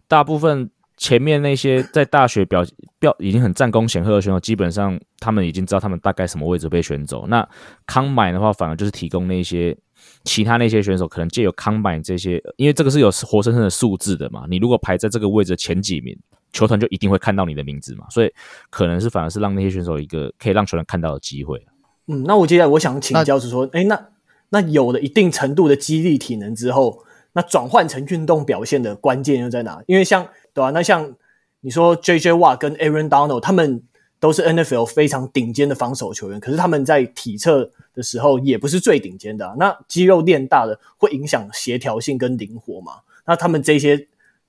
[0.07, 2.62] 大部分前面那些在大学表
[2.98, 7.26] 表已经很战功显赫的选手，基本上他们已经知道他们大概什么位置被选走。
[7.26, 7.48] 那
[7.87, 9.74] combine 的话，反而就是提供那些。
[10.24, 14.44] 其他那些选手可能借由 combine 这些，因为这个是有活生生的数字的嘛。
[14.48, 16.16] 你如果排在这个位置前几名，
[16.52, 18.06] 球团就一定会看到你的名字嘛。
[18.11, 18.32] 所以
[18.70, 21.64] 可能是反而是让那些选手一个可以让球团看到的机会。
[22.06, 24.02] 嗯，那我接下来我想请教是说，哎那，诶，
[24.50, 29.82] 那那有了一定程度的激励体能之后，那转换成运动表现的关键又在哪？
[29.87, 30.70] 因为像对吧、啊？
[30.70, 31.14] 那像
[31.61, 32.32] 你说 J.J.
[32.32, 33.82] Watt 跟 Aaron Donald 他们
[34.22, 42.92] 都是 NFL 非常顶尖的防守球员，可是他们在体测的时候也不是最顶尖的、那肌肉练大了会影响协调性跟灵活嘛？
[43.26, 44.06] 那他们这些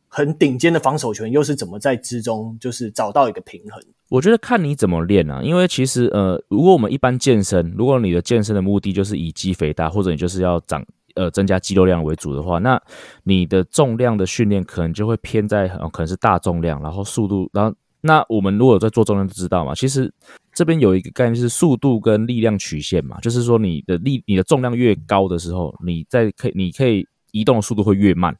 [0.07, 3.83] 很顶尖的防守球员又是怎么在之中就是找到一个平衡？
[4.09, 10.85] 我觉得看你怎么练啊，因为其实呃，如果我们一般健身，如果你的健身的目的就是以肌肥大，或者你就是要长。
[11.15, 12.81] 呃，增加肌肉量为主的话，那
[13.23, 17.71] 你的重量的训练可能就会偏在，呃，可能是大重量，然后速度，然后
[18.05, 20.13] 那我们如果在做重量就知道嘛，其实
[20.53, 28.37] 这边有一个概念是速度跟力量曲线嘛，就是说你的力，你的重量越高的时候，你在可以你可以移动的速度会越慢。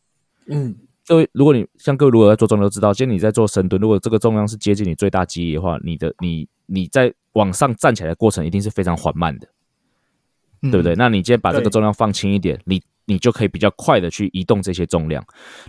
[0.47, 0.75] 嗯，
[1.07, 9.47] 各位，如果你像各位如果在做重量都知道，今天你在做深蹲，如果这个重量是接近你最大肌力的话，你的你你在往上站起来的过程一定是非常缓慢的。
[10.71, 10.95] 对不对？
[10.95, 15.23] 那你今天把这个重量放轻一点，你你就可以比较快的去移动这些重量。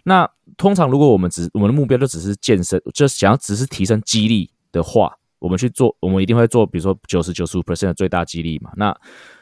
[0.05, 8.71] 那通常如果我们只我们的目标就只是健身，就想要只是提升肌力的话，我们去做，我们一定会做，比如说九十九十五 percent 的最大肌力嘛。
[8.77, 8.97] 那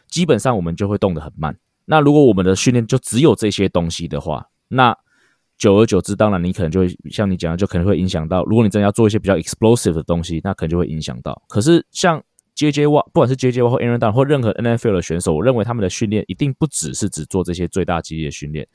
[0.08, 1.56] 基本上我们就会动得很慢。
[1.84, 4.96] 那如果我们的训练就只有这些东西的话，那
[5.58, 8.44] 久而久之，当然你可能就会像你讲的，就可能会影响到。
[8.44, 11.40] 如果你真的要做一些比较 explosive 的东西，那可能就会影响到。
[11.48, 12.22] 可是像
[12.62, 18.66] J J Y，不管是 J J Y 或 Aaron Donald 或任何 NFL 的选手，我认为他们的训练一定不只是只做这些最大肌力的训练。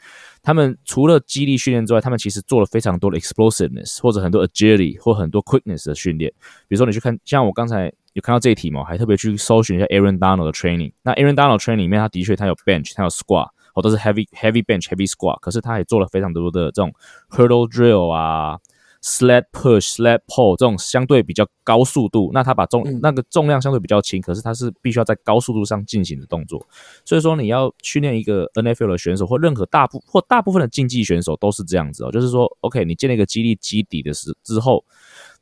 [0.44, 6.30] 他们除了肌力训练之外，他们其实做了非常多的 explosiveness 或者很多 agility 或很多 quickness 的训练。
[6.68, 10.92] 比如说，你去看，像我刚才有看到这一题嘛，还特别去搜寻一下 Aaron Donald 的 training。
[11.04, 15.40] 那 Aaron Donald training 里面，他的确他有 bench，他有 squat，或都是 heavy heavy bench heavy squat。
[15.40, 16.92] 可是他也做了非常多的这种
[17.30, 18.58] hurdle drill 啊。
[19.02, 26.66] Sled push, sled pull 这种相对比较高速度，那它把重那个重量相对比较轻，可是它是必须要在高速度上进行的动作。
[27.06, 34.84] 所以说你要训练一个 NFL 的选手，或任何大部或大部分的竞技选手都是这样子哦，就是说，OK，你建立一个激励基底的时之后，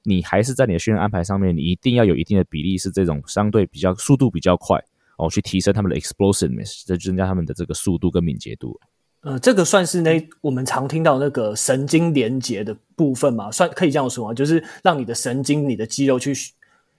[0.04, 4.84] 你还是在你的训练安排上面，你一定要有一定的比例是这种相对比较速度比较快
[5.18, 8.78] 哦，去提升他们的 explosiveness，再增加他们的这个速度跟敏捷度。
[9.26, 14.34] 呃，这个算是那我们常听到那个神经连接的部分嘛，算可以这样说吗？
[14.36, 16.32] 就是让你的神经、你的肌肉去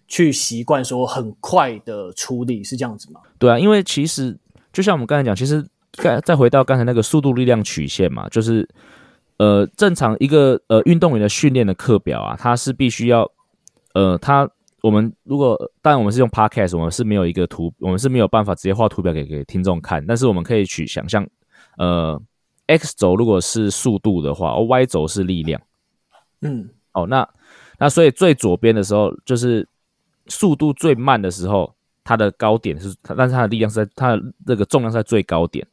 [0.08, 3.20] 去习惯说很快的处理，是这样子吗？
[3.38, 4.36] 对啊，因为其实
[4.72, 8.68] 就像我们刚才讲，其实再再回到刚才那个速度力量曲线嘛，就是
[9.36, 13.30] 呃，正常一个呃运动员的训练的课表啊，它是必须要
[13.94, 14.50] 呃，它
[14.82, 21.24] 我们如果当然我们是用 Podcast，我们是没有一个图，我们是没有办法直接画图表给给听众看，但是我们可以去想象。
[21.76, 22.20] 呃
[22.66, 25.60] ，X 轴如果是速度的话，而 Y 轴是力量。
[26.40, 27.28] 嗯，哦，那
[27.78, 29.66] 那所以最左边的时候，就是
[30.28, 35.66] 速度最慢的时候，它的高点是，但是它的力量是在它的那个重量是在最高点。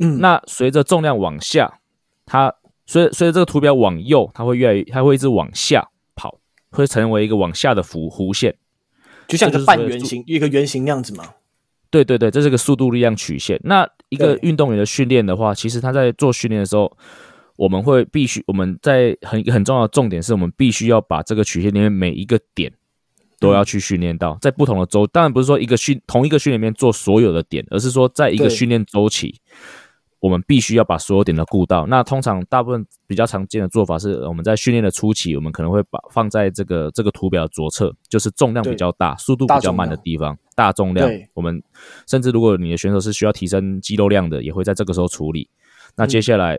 [0.00, 1.80] 嗯，那随着重量往下，
[2.26, 2.54] 它
[2.86, 6.38] 随随着这个图表往右，它会越来越，它会一直往下跑，
[6.70, 8.56] 会成为一个往下的弧弧线，
[9.28, 11.34] 就像一个半圆形，一个圆形那样子嘛。
[11.90, 13.60] 对对对，这是个速度力量曲线。
[13.64, 16.94] 那一个运动员的训练的话，其实他在做训练的时候，
[17.56, 22.70] 我们会必须我们在很很重要的重点是我们必须要把这个曲线里面每一个点
[23.40, 29.34] 都要去训练到，在不同的周，当然不是说一个训同一个训练里面做所有的点，而是说在一个训练周期。
[30.22, 31.84] 我们必须要把所有点都顾到。
[31.84, 40.38] 那通常大部分比较常见的做法是，我们在训练的初期，我们可能会把放在这个这个图表的左侧，就是重量比较大、速度比较慢的地方。
[40.54, 41.60] 大重量，我们
[42.06, 45.50] 甚至如果你的选手是需要提升肌肉量的，也会在这个时候处理。
[45.96, 46.56] 那接下来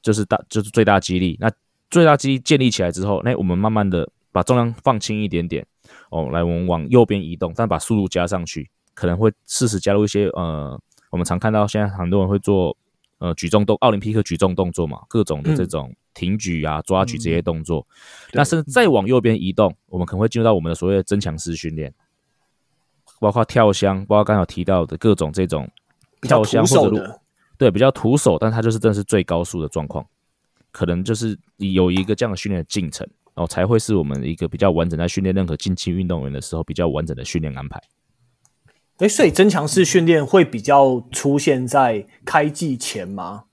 [0.00, 1.36] 就是大就是最大肌力。
[1.40, 1.50] 那
[1.90, 5.66] 最大肌力建立起来之后，那我们慢慢的把重量放轻一点点
[6.10, 10.80] 哦，来我们往右边移动，但把速度加上去，可能会适时加入一些呃。
[11.16, 12.76] 我们常看到现在很多人会做
[13.20, 17.86] 呃举重动奥林匹克举重动作嘛，各种的这种挺举啊、抓举这些动作。
[18.26, 21.90] 嗯、那甚至再往右边移动，我们可能会进入到我们的所谓的增强式训练，
[23.18, 25.66] 包括跳箱，包括刚才提到的各种这种
[26.20, 27.18] 跳箱或者
[27.56, 30.04] 对比较徒手，但它就是真的是最高速的状况，
[30.70, 37.82] 可能就是有一个这样的训练的进程，然后才会是我们一个比较完整在训练任何竞技运动员的时候比较完整的训练安排。
[38.98, 43.44] 诶，所以增强式训练会比较出现在开季前吗？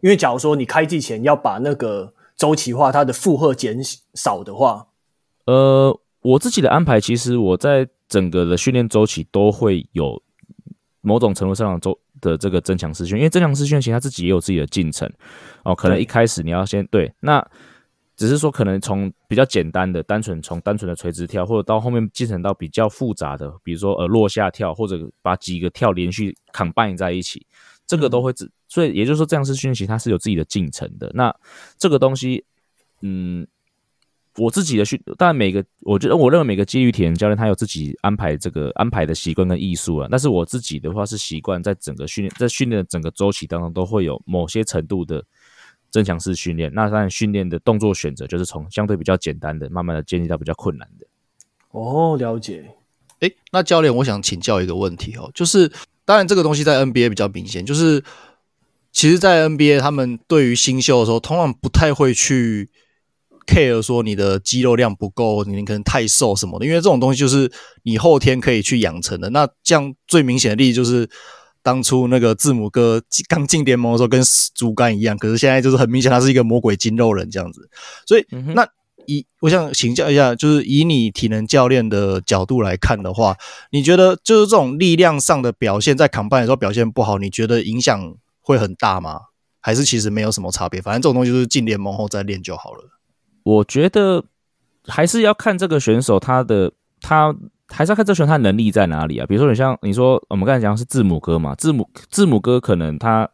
[0.00, 3.78] 因为假如说你开季前要把那个周期化，它的负荷减
[4.14, 4.88] 少的话，
[5.46, 10.20] 呃，我自己的安排其实我在整个的训练周期都会有
[11.00, 15.10] 某种程度上的周的这个增强式训练，因为增强式训练其实它自己也有自己的进程
[15.62, 15.74] 哦。
[15.74, 17.46] 可能一开始你要先对，对那
[18.16, 27.46] 只是说可能从比较简单的、单纯从单纯的垂直跳，或者到后面进程到比较复杂的，比如说呃落下跳，或者把几个跳连续 combine 在一起，
[27.86, 28.50] 这个都会只。
[28.68, 31.10] 所以也就是说，这样式训练它是有自己的进程的。
[31.14, 31.34] 那
[31.78, 32.44] 这个东西，
[33.00, 33.46] 嗯。
[34.36, 40.08] 我自己的训，当然每个，我觉得我认为每个肌力体能教练他有自己安排这个安排的习惯跟艺术啊。
[40.10, 45.24] 但是我自己的话是习惯在整个训练，在训练的整个周期当中都会有某些程度的
[45.94, 46.68] 增强式训练。
[46.74, 51.06] 那当然训练的动作选择就是从相对比较简单的，慢慢的建立到比较困难的。
[51.70, 52.68] 哦，了解。
[53.20, 55.70] 诶，那教练，我想请教一个问题哦，就是
[56.04, 58.02] 当然这个东西在 NBA 比较明显，就是
[58.90, 62.68] 其实，在 NBA 他们对于新秀的时候，通常不太会去。
[63.46, 67.52] care 说你的肌肉量不够，你可能太瘦什么的，因为这种东西就是
[67.82, 69.28] 你后天可以去养成的。
[69.28, 71.06] 那这样最明显的例子就是
[71.64, 74.22] 当初那个字母哥刚进联盟的时候跟
[74.54, 77.68] 竹竿一样，可是现在就是很明显他是一个魔鬼筋肉人这样子。
[78.06, 78.68] 所以、嗯、那
[79.06, 83.36] 以我想请教一下，就是以你体能教练的角度来看的话，
[83.70, 89.20] 你觉得就是这种力量上的表现在 combine 的时候表现不好，你觉得影响会很大吗？
[89.60, 90.82] 还是其实没有什么差别？
[90.82, 92.84] 反正这种东西就是进联盟后再练就好了。
[93.42, 94.22] 我觉得
[94.86, 97.34] 还是要看这个选手他的他
[97.74, 99.26] 还是要看这选手他能力在哪里啊。
[99.26, 103.28] 比如说你像你说我们刚才讲是字母哥嘛，字母字母哥可能他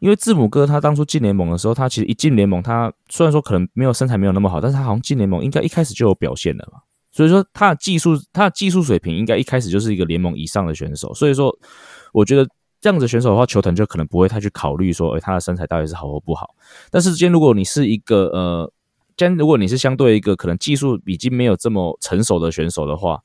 [0.00, 6.78] 因为字母哥他当初进联盟的时候，他其实一进联盟，他虽然说可能没有身材没有那么好，但是他好像进联盟应该一开始就有表现了嘛。
[7.12, 11.12] 所以说他的技术他的技术水平应该一开始就是一个联盟以上的选手。
[11.12, 11.54] 所以说
[12.12, 12.48] 我觉得
[12.80, 16.54] 这样子选手的话，球团就可能不会太去考虑说，诶，他的身材到底是好或不好。
[16.90, 18.72] 但是今天如果你是一个呃。
[19.16, 23.20] 今天，如果你是相对一个可能技术已经没有这么成熟的选手的话，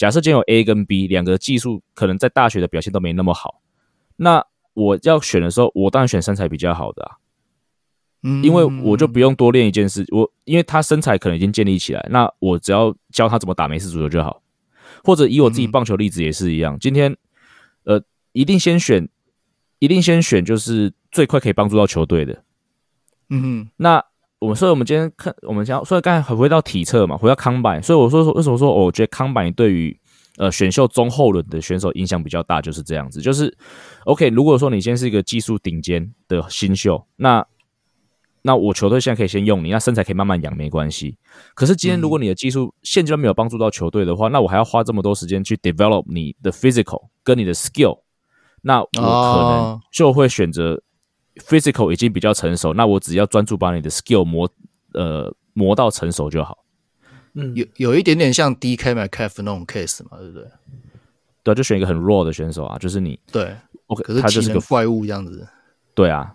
[0.00, 3.60] 假设今天有 A 跟 B 两个技术可能在大学的表现都没那么好，
[4.16, 7.18] 那我要选的时候，我当然选身材比较好的啊，
[8.22, 14.42] 嗯，因为我就不用多练一件事，我因为他身材可能已经建立起来，那我只要教他怎么打美式足球就好，
[15.04, 17.14] 或者以我自己棒球例子也是一样，今天
[17.84, 19.06] 呃，一定先选，
[19.80, 22.42] 一定先选就是最快可以帮助到球队的，
[23.28, 24.09] 嗯哼，那。
[24.40, 29.94] 我们所以，我们今天看，我们讲，所以刚才回到体测嘛，回到 combine，所以我说说为什么说，我觉得 combine 对于
[30.38, 33.54] 呃选秀中后轮的选手影响比较大，就是这样子，就是
[34.06, 34.30] OK。
[34.30, 37.46] 如果说你现在是一个技术顶尖的新秀，那
[38.40, 41.18] 那我球队现在可以先用你，那身材可以慢慢养，没关系。
[41.54, 47.98] 可是今天如果你的技术现阶段没有帮助到球队的话，那我还要花这么多时间去 develop 你的 physical 跟你的 skill，
[48.62, 50.82] 那我可能就会选择。
[51.40, 54.50] Physical 已经比较成熟，那我只要专注把你的 skill 磨，
[54.92, 56.64] 呃，磨到成熟就好。
[57.34, 60.46] 嗯，有有一点点像 DK Metcalf 那种 case 嘛，对不对？
[61.42, 63.18] 对，就选一个很弱的选手啊，就是你。
[63.30, 63.54] 对
[63.86, 65.46] ，OK，可是他就是个怪物这样子。
[65.94, 66.34] 对啊，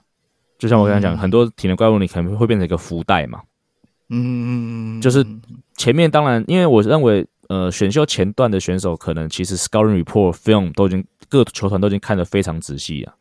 [0.58, 3.42] 就像我刚才讲，嗯、很多体能怪物，你可能会变成一个福袋嘛。
[4.10, 5.26] 嗯，就是
[5.76, 13.14] 前面当然，因为我认为，呃，选秀前段的选手可能其实 scouting report film 都已经各球团都已经看得非常仔细啊。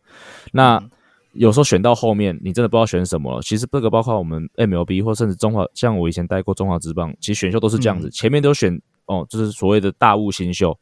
[0.52, 0.90] 那、嗯
[1.34, 3.42] 有时候选到后面，你真的不知道选什么了。
[3.42, 10.78] 其实这个包括我们 MLB 或甚至中华，像我以前带过中华职棒，其实选秀都是这样子，嗯、前面都选哦，就是所谓的大物新秀，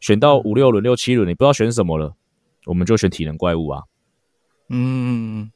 [0.00, 2.14] 选到五六轮、六七轮，你不知道选什么了，
[2.66, 3.84] 我们就选体能怪物啊。
[4.68, 5.50] 嗯，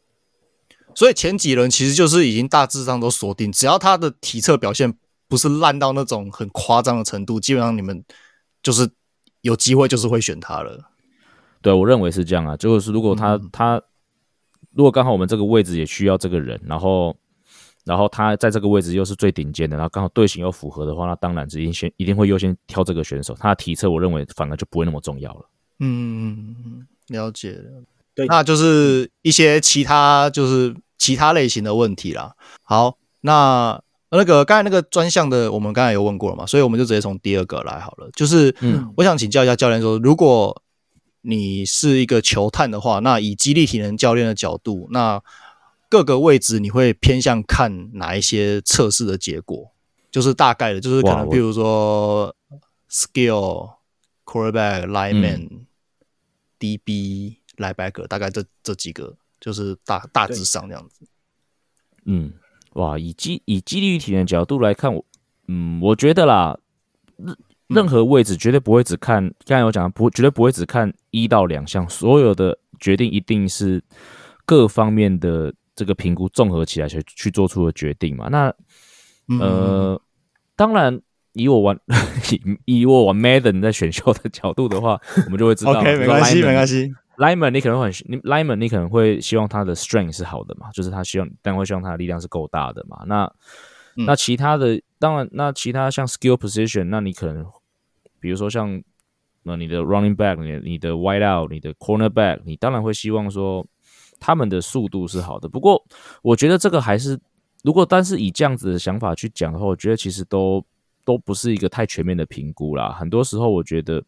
[0.94, 4.96] 所以前几轮其实就是已经大致上都锁定，只要他的体测表现
[5.28, 8.04] 不是烂到那种很夸张的程度，基本上你们
[8.62, 8.88] 就是
[9.40, 10.90] 有机会就是会选他了。
[11.60, 13.82] 对，我认为是这样啊，就是如果他、嗯、他。
[14.76, 17.16] 如果刚好我们这个位置也需要这个人，然后，
[17.84, 23.34] 然后他在这个位置又是最顶尖的，然后刚好队形又符合的话，那当然是一先一定会优先挑这个选手。
[23.34, 25.48] 他的体测我认为反而就不会那么重要了。
[25.80, 27.82] 嗯，了解了。
[28.14, 32.34] 对，那就是一些其他就是其他类型的问题啦。
[32.62, 38.10] 好，那那个刚才那个专项的，我们刚才有问过了嘛，所以我们就直接从第二个来好了。
[38.14, 40.62] 就是，嗯，我想请教一下教练说，如果
[41.28, 45.20] 你是一个球探的话，那以激励体能教练的角度，那
[45.88, 49.72] 各个位置你会偏向看哪一些测试的结果？
[50.10, 52.34] 就是大概的，就是可能比如说
[52.88, 53.74] skill、
[54.24, 55.66] quarterback、lineman、嗯、
[56.60, 61.06] DB、linebacker，大概这这几个，就是大大致上这样子。
[62.04, 62.32] 嗯，
[62.74, 65.04] 哇，以激以激励体能角度来看，我
[65.48, 66.58] 嗯，我觉得啦。
[67.68, 73.82] 任何位置绝对不会只看，刚才我讲不绝对不会只看一到两项，所有的决定一定是
[74.44, 78.28] 各方面的这个评估综合起来去去做出的决定嘛。
[78.28, 78.46] 那
[79.40, 80.00] 呃，嗯、
[80.54, 81.00] 当然
[81.32, 81.78] 以我玩
[82.64, 85.72] 以，以我玩 Madden 在选秀的角度的话，我们就会知道。
[85.72, 86.92] OK，没关系，没关系。
[87.16, 93.04] Lineman 你可能会很你 Lineman 你可能会希望他的 strength 是好的嘛，就是他希望，但会希望他的力量是够大的嘛。
[93.06, 93.30] 那
[93.96, 97.44] 那其他的当然，那其他像 skill position，那你可能
[98.20, 98.82] 比如说像
[99.42, 103.66] 那你的 running back，你的你的 wide out，你的 corner back，你当然会希望说
[104.20, 105.48] 他们的速度是好的。
[105.48, 105.82] 不过
[106.22, 107.18] 我觉得这个还是，
[107.62, 110.64] 如果单是以这样子的想法去讲的话，我觉得其实都
[111.04, 112.92] 都不是一个太全面的评估啦。
[112.92, 114.04] 很多时候，我觉得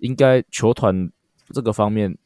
[0.00, 1.10] 应该球团
[1.52, 2.16] 这个方面。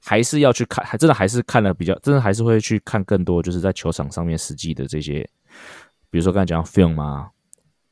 [0.00, 5.28] 还是要去看，还真的还是看了比较，真的还是会去看更多，就是在球场上面实际的这些，
[6.10, 7.30] 比如说刚才讲 film 嘛，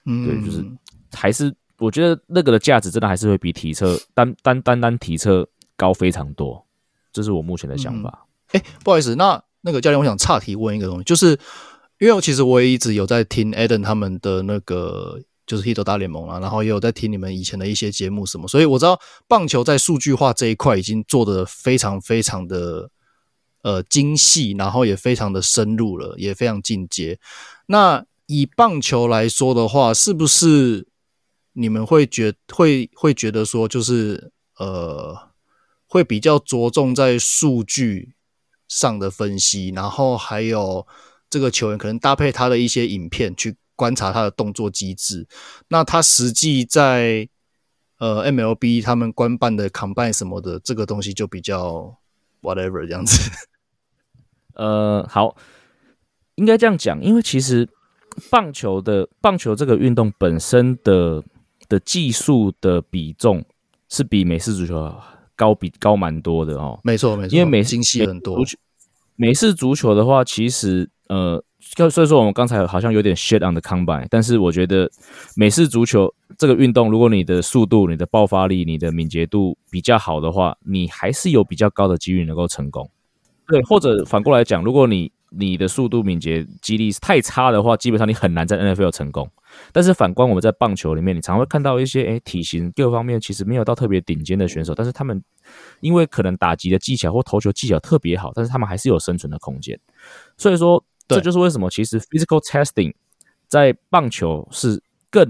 [0.04, 0.64] 嗯，对，就是
[1.12, 6.64] 还是我觉得那个的价值真的还是会比体测单单单单体测高非常多，
[7.12, 8.26] 这是我目前的想法。
[8.52, 11.38] 哎、嗯欸，不好意思，那那个教练，我想岔题问一个东西，就是
[11.98, 15.20] 因为其实我也一直有在听 Adam 他们的那个。
[15.46, 18.98] 就是 Hito 大联盟啊，然后也有在听你们以前的一些节目什么，所以我知道
[19.28, 22.90] 棒球在数据化这一块已经做得非常非常的
[23.62, 27.20] 呃精细，然后也非常的深入了，也非常进阶。
[27.66, 30.88] 那以棒球来说的话，是不是
[31.52, 35.30] 你们会觉会会觉得说，就是呃
[35.86, 38.14] 会比较着重在数据
[38.66, 40.86] 上的分析，然后还有
[41.28, 43.56] 这个球员可能搭配他的一些影片去。
[43.78, 45.28] 观察他的动作机制，
[45.68, 47.28] 那他实际在
[47.98, 51.94] 呃 MLB 他们官办的 combine 什么的这个东西就比较
[52.40, 53.30] whatever 这样子。
[54.54, 55.36] 呃，好，
[56.36, 57.68] 应该这样讲，因为其实
[58.30, 61.22] 棒球的棒球这个运动本身的
[61.68, 63.44] 的技术的比重
[63.90, 64.94] 是比美式足球
[65.34, 66.78] 高比高蛮多的哦。
[66.82, 68.38] 没错没错，因为美精细很多。
[69.16, 71.42] 美式足球的话，其实呃。
[71.90, 74.88] 所以说，我们刚才好像有点 shit on the combine，但是我觉得
[75.34, 82.88] 美式足球这个运动，如果你的速度、你的爆发力、你的敏捷度比较好的话，你还是有比较高的几率能够成功。
[83.48, 89.30] 对，或者反过来讲，如果你你的速度、敏捷、肌力太差的话，基本上你很难在 NFL 成功。
[89.72, 95.22] 但是反观我们在棒球里面，你常会看到一些诶体型各方面其实没有到特别顶尖的选手，但是他们
[95.80, 99.78] 因为可能打击的技巧或投球技巧特别好，但是他们还是有生存的空间。
[100.36, 100.84] 所以说。
[101.08, 102.92] 这就是为什么其实 physical testing
[103.46, 105.24] 在棒球是更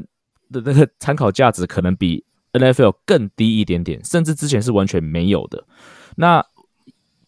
[0.50, 2.24] 的那个参考价值可能比
[2.54, 5.66] NFL 更低一点点，甚至之前是完全没有的。
[6.16, 6.42] 那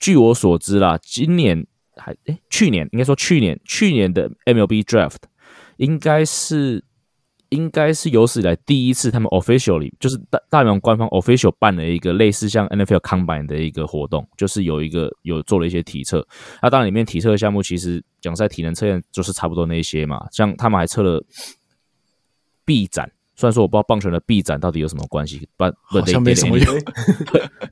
[0.00, 1.66] 据我所知啦，今年
[1.98, 5.16] 还诶，去年应该说去年去年的 MLB Draft
[5.76, 6.84] 应该是。
[7.50, 16.28] 应该是有史以来第一次，他们 officially 就是大大联盟官方 official 办了一个类似像 NFL Combine 的一个活动，就是有一个有做了一些体测。
[16.60, 21.24] 那当然里面体测的项目其实讲在体能测验就是差不多那些嘛，像他们还测了
[22.66, 26.82] 臂展，虽然说我不知道棒球的臂展到底有什么关系，but but it anyway，but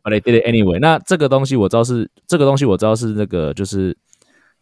[0.10, 0.78] they did it anyway。
[0.80, 3.94] 那这个东西我知道是这个东西我知道是那个就是。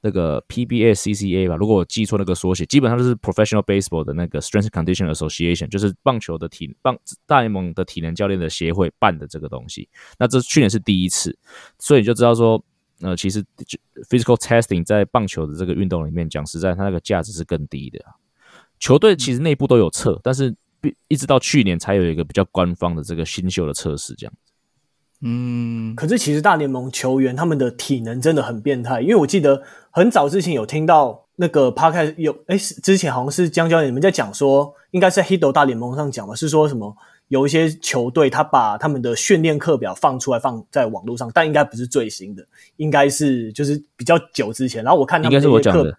[0.07, 6.94] 那个 PBS-CCA 吧，如果我记错那个缩写，基本上就是 Professional Baseball 的那个 Strength Condition Association，就是棒球的体棒
[7.24, 9.88] 大联盟的体能教练的协会办的这个东西。
[10.18, 11.34] 那这去年是第一次，
[11.78, 12.62] 所以你就知道说，
[13.00, 13.42] 呃，其实
[14.11, 18.05] Physical Testing 在棒球的这个运动里面，讲实在，它那个价值是更低的。
[18.78, 20.55] 球队其实内部都有测，但是
[21.09, 24.34] 一直到去年才有一个比较官方的这个新秀的测试，这样。
[25.26, 36.94] 嗯，可是其实大联盟球员他们的体能真的很变态，因为我记得很早之前有听到那个 Podcast 有，哎，之前好像是江教练你们在讲说，应该是在 Hito 大联盟上讲嘛，是说什么
[37.28, 42.44] 有一些球队他把他们的训练课表放出来放在网络上，但应该不是最新的，
[42.76, 44.84] 应该是就是比较久之前。
[44.84, 45.96] 然后我看他们那些课，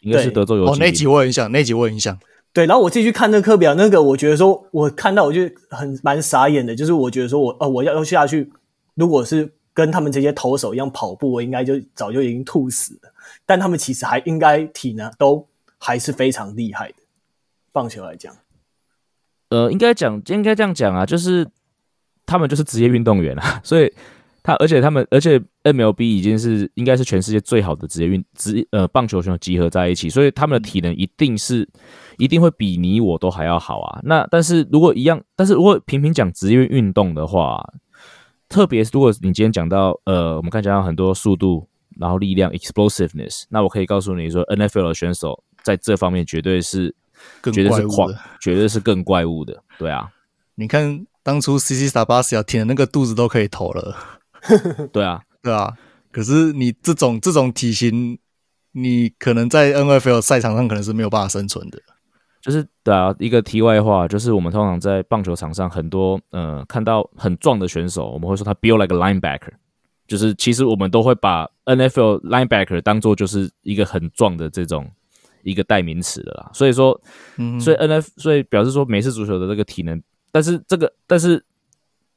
[0.00, 2.18] 应该是德州游骑哦，那集我很想，那集我很想。
[2.52, 8.50] 对，然后我自己去看那个课表，那个我觉得说，我看到我就很蛮傻眼的，就是我觉得说我呃我要要下去。
[8.94, 13.12] 如果是跟他们这些投手一样跑步，我应该就早就已经吐死了。
[13.44, 15.44] 但他们其实还应该体能都
[15.78, 16.94] 还是非常厉害的。
[17.72, 18.32] 棒球来讲，
[19.48, 21.44] 呃，应该讲应该这样讲啊，就是
[22.24, 23.92] 他们就是职业运动员啊， 所以
[24.44, 31.68] 他而且他们而且 MLB 已经是应该是全世界最好的职业运职呃棒球选手集合在一起，所以他们的体能一定是
[32.18, 34.00] 一定会比你我都还要好啊。
[34.04, 37.68] 那但是如果一样，但是如果平平讲职业运动的话。
[38.54, 46.94] 特别是如果你今天讲到呃，我们刚才讲到很多速度，然后力量 explosiveness，那我可以告诉你说，NFL 的选手在这方面绝对是
[47.40, 48.08] 更绝对是狂，
[48.40, 49.60] 绝对是更怪物的。
[49.76, 50.08] 对啊，
[50.54, 53.96] 你看当初 CC Sabathia 挺的那个肚子都可以投了，
[54.94, 55.72] 对啊，对啊。
[56.12, 58.16] 可是你这种这种体型，
[58.70, 61.82] 你可能在 NFL 赛场上可能是没有办法生存的。
[62.44, 69.52] 就是对啊，一个题外话，就是我们通常在棒球场上很多呃看到很壮的选手，我们会说他 build like a linebacker，
[70.06, 74.86] 就是其实我们都会把 NFL linebacker 当做就是一个很壮的这种
[75.42, 76.50] 一个代名词的啦。
[76.52, 77.00] 所以说，
[77.38, 81.42] 嗯、所以 N F 所以表示说美式足球的这个体能，但是这个但是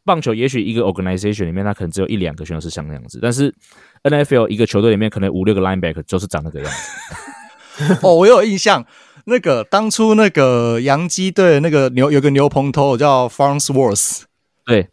[0.04, 3.56] 棒球也许一个 organization 里面，它可能只有一两个选手是像那样子，但是
[4.02, 7.96] N F L 一个球队里面可能五六个 linebacker 就是长那个样子。
[8.04, 8.84] 哦，我有印象，
[9.28, 14.24] 那个当初那个洋基队那个牛有个牛棚头叫 Farnsworth，
[14.66, 14.90] 对。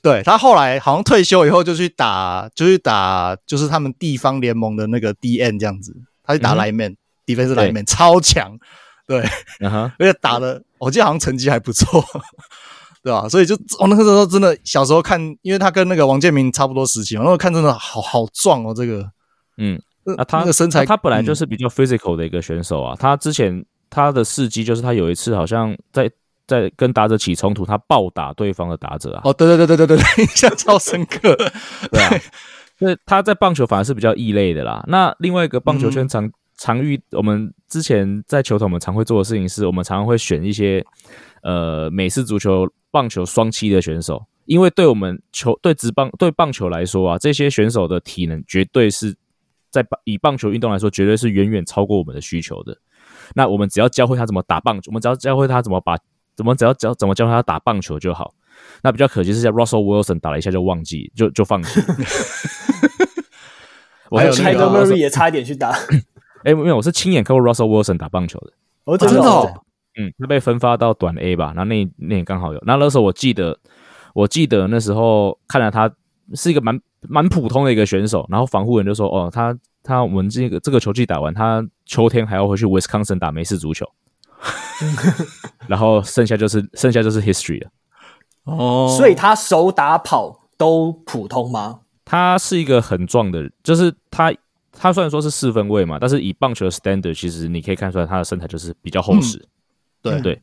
[0.00, 8.56] 对，他后来好像退休以后就去打，就去打，就是他们地方联盟的那个 DN 这样子，他去打 lineman，defensive lineman 超强，
[9.08, 9.20] 对，
[9.58, 12.02] 嗯哼， 而且打的，我记得好像成绩还不错，
[13.02, 13.28] 对吧？
[13.28, 19.10] 所以就我、哦、那个时候真的小时候看，因为他跟那个王建民差不多时期嘛，那时候看真的好好壮哦，这个，
[19.56, 26.10] 嗯，那他那个身材，他本来就是比较 physical 的一个选手啊，嗯、他之前他的事迹就是他有一次好像在。
[26.48, 29.20] 在跟打者起冲突，他暴打对方的打者啊！
[29.22, 31.36] 哦，对对对对对对， 印象超深刻。
[31.92, 32.10] 对啊，
[32.78, 34.82] 所以他在棒球反而是比较异类的啦。
[34.88, 40.82] 那另外一个棒球圈常、嗯、常遇，我们之前在球团我们常会做的事情是，我们常常会选一些
[41.42, 49.14] 呃美式足球棒球双栖的选手，因为对我们球对职棒对棒球来说啊，这些选手的体能绝对是
[49.68, 52.74] 在棒以棒球运动来说，绝对是远远超过我们的需求的。
[53.34, 55.96] 那我们只要教会他怎么打棒球，我们只要教会他怎么把。
[56.36, 58.32] 怎么只要教怎么教他打棒球就好？
[58.84, 61.80] 那比较可惜是，像 Russell Wilson 打了一下就忘记，就就放弃。
[64.08, 65.70] 我还有 Kyler Murray 也差一点去打。
[66.44, 68.52] 哎，没有，我是亲眼看过 Russell Wilson 打棒球的。
[68.84, 69.52] 哦，真的哦。
[69.98, 71.46] 嗯，他被分发到短 A 吧？
[71.46, 72.62] 然后那那也刚好有。
[72.64, 73.58] 那那时候我记得，
[74.14, 75.92] 我记得那时候看了他
[76.34, 79.58] 是一个蛮蛮普通的一个选手，然后防护人就说：“哦，他
[79.88, 83.86] 他我们这个这个球季打完，他秋天还要回去 Wisconsin 打美式足球。
[85.66, 87.70] ”然后剩下就是剩下就是 history 了。
[88.44, 91.80] 哦，所以他手打跑都普通吗？
[92.04, 94.32] 他是一个很壮的人，就是他
[94.72, 99.38] 他虽然说是四分卫嘛，但是以棒球的 standard，其实你可以看出来他的身材就是比较厚实。
[99.38, 99.48] 嗯、
[100.02, 100.42] 对对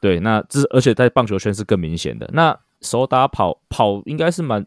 [0.00, 2.28] 对，那这而且在棒球圈是更明显的。
[2.32, 4.66] 那手打跑跑应该是蛮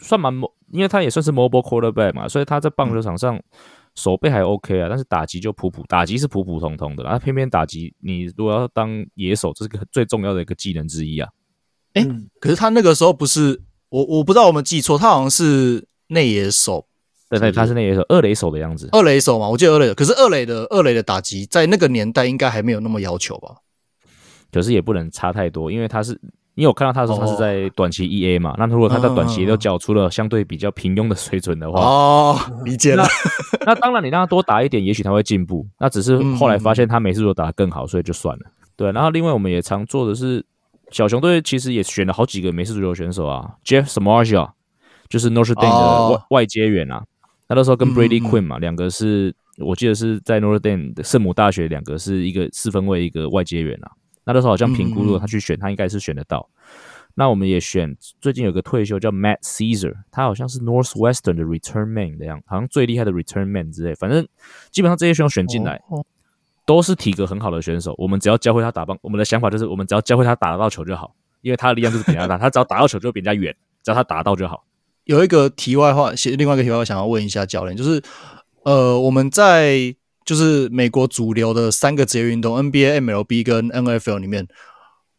[0.00, 0.32] 算蛮，
[0.70, 3.36] 因为他也算是 mobile quarterback 嘛，所以他在棒球场上。
[3.36, 3.42] 嗯
[3.94, 11.28] 手背还 OK 啊，但是打击就普普，打击是普普通通的，然后偏偏打击，你如果要当野手，这是个最重要的一个技能之一啊。
[11.94, 16.86] 哎、欸，可是他那个时候不是我，我不知道我们记错，他好像是内野手，
[17.28, 23.56] 对对，他是内野手，二垒手的样子，二垒手嘛，我记得二垒，可是二垒的二垒的打击在那个年代应该还没有那么要求吧？
[24.52, 26.20] 可是也不能差太多，因为他是。
[26.58, 28.50] 你有看到他的时候，他是在短期 EA 嘛？
[28.50, 33.06] 哦、那如果他在短期都缴出了相对比较平庸的水准的话，哦，理解了。
[33.64, 35.64] 那当然，你让他多打一点，也许他会进步。
[35.78, 38.46] 那只是后来发现他每次都打得更好，所以就算了。
[38.74, 40.44] 对，然后另外我们也常做的是，
[40.90, 44.50] 小熊队其实也选了好几个美式足球选手啊，Jeff Samardzija
[45.08, 47.04] 就是 Notre Dame 的外外接员啊。
[47.46, 53.92] 那那时候跟 Brady Quinn 嘛，两个是我记得是在 Notre Dame 的圣母大学，两个是一个四分卫，一个外接员啊。
[54.28, 56.46] 那那时候好像评估，如果他去选，他应该是选得到。
[57.14, 63.94] 那我们也选最近有个退休叫 Matt Caesar，他好像是 Northwestern 的 Return Man 的样，好像最厉害的 Return Man 之类。
[63.94, 64.28] 反正
[64.70, 65.80] 基本上这些选手选进来
[66.66, 67.94] 都是体格很好的选手。
[67.96, 74.62] 我们只要教会他打棒，我们的想法就是我们只要教会他打得到球就好，因为他的力量就是比较大， 他只要打到球就比人家远，只要他打得到就好。
[75.04, 78.02] 有一个题外话，另外一个题外话想要问一下教练，就是
[78.64, 79.96] 呃，我们在。
[80.28, 84.46] 就是美国主流的三个职业运动 NBA、MLB 跟 NFL 里面，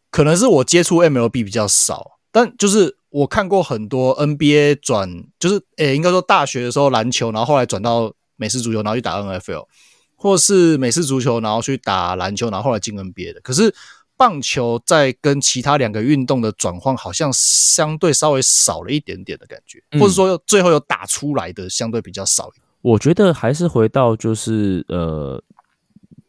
[0.08, 9.66] 可能是我接触 MLB 比较少，但就是我看过很多 NBA 转，就是诶、欸，应该说大学的时候篮球，然后后来转到美式足球，然后去打 NFL，
[10.14, 13.40] 或是美式足球，然后去打篮球，然后后来进 NBA 的。
[13.40, 13.74] 可是
[14.16, 22.48] 棒球在跟其他两个运动的转换，好像相对稍微少了一点点的感觉，或者说最后有打出来的相对比较少。
[22.82, 25.42] 我觉得还是回到就是呃，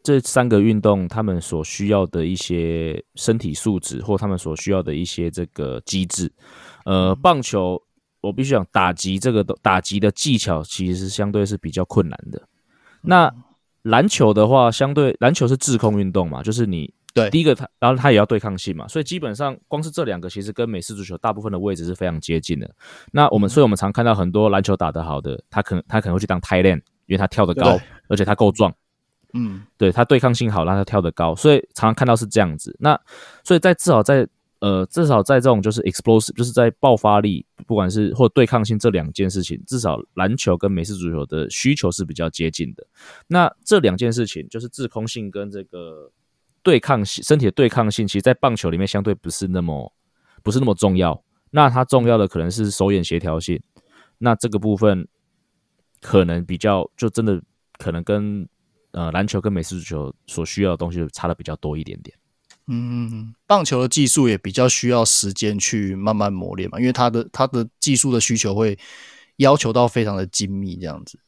[0.02, 6.30] 这三个运动他们所需要的一些身体素质，或他们所需要的一些这个机制。
[6.84, 7.82] 呃，棒球
[8.20, 12.42] 我必须讲打击这个打击的技巧其实是相对是比较困难的。
[13.02, 13.32] 那
[13.82, 16.92] 篮球的话，相对篮球是制空运动嘛，就是你。
[17.14, 22.74] 对，第一个他，然后他也要对抗性嘛，所以基本上光是这两个其实跟美式足球大部分的位置是非常接近的。
[23.12, 28.74] 那我们，所以我们常看到很多篮球打得好的，他可能他可能会去当 tight end，因为他跳得高，而且他够壮。
[29.34, 32.74] 嗯，对，他对抗性好，让他跳得高，所以常常看到是这样子。
[32.80, 32.98] 那
[33.44, 34.26] 所以在至少在
[34.60, 42.86] 呃至少在这种就是 explosive，就是在爆发力，不管是或对抗性这两件事情，至少篮球跟美式足球的需求是比较接近的。
[43.26, 46.10] 那这两件事情就是制空性跟这个。
[46.62, 49.92] 对抗性，身体的对抗性，其实，在棒球里面相对不是那么
[50.42, 51.22] 不是那么重要。
[51.50, 53.60] 那它重要的可能是手眼协调性。
[54.18, 55.06] 那这个部分
[56.00, 57.42] 可能比较，就真的
[57.78, 58.48] 可能跟
[58.92, 62.16] 呃篮球跟美式足球所需要的东西就差的比较多一点点。
[62.68, 68.78] 嗯，棒球的技术也比较需要时间去慢慢磨练嘛，因为它的它的技术的需求会
[69.36, 71.18] 要求到非常的精密这样子。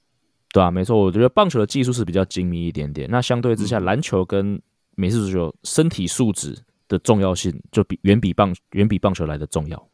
[0.53, 3.11] 对啊，没错，我觉得棒球的技术是比较精密一点点。
[3.11, 4.63] 那相对之下，篮球跟
[4.97, 9.89] 美式足球身体素质的重要性就比远比棒远比棒球来的重要。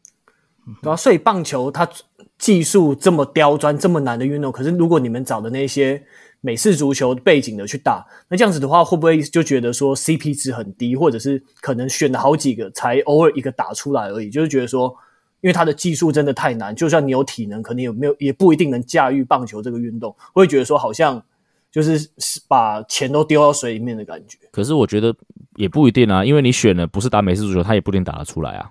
[0.81, 1.89] 对啊，所以棒球它
[2.37, 6.03] 技术这么刁钻、这么难的运动，可是如果你们找的那些
[6.39, 14.29] 美式足球背景的去打，那这样子的话，会不会就觉得说 CP 值很低，或者是可能选了好几个才偶尔一个打出来而已？
[14.29, 14.95] 就是觉得说，
[15.41, 20.15] 因为他的技术真的太难，就算你有体能，可能也没有，也不一定能驾驭棒球这个运动。
[20.33, 21.23] 会觉得说，好像
[21.71, 22.11] 就是
[22.47, 24.37] 把钱都丢到水里面的感觉。
[24.51, 25.15] 可是我觉得
[25.55, 28.69] 也不一定啊，因为你选了不是打美式足球，他也不一定打得出来啊。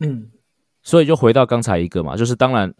[0.00, 0.30] 嗯。
[0.84, 2.74] 所以就回到刚才一个嘛，就是当然，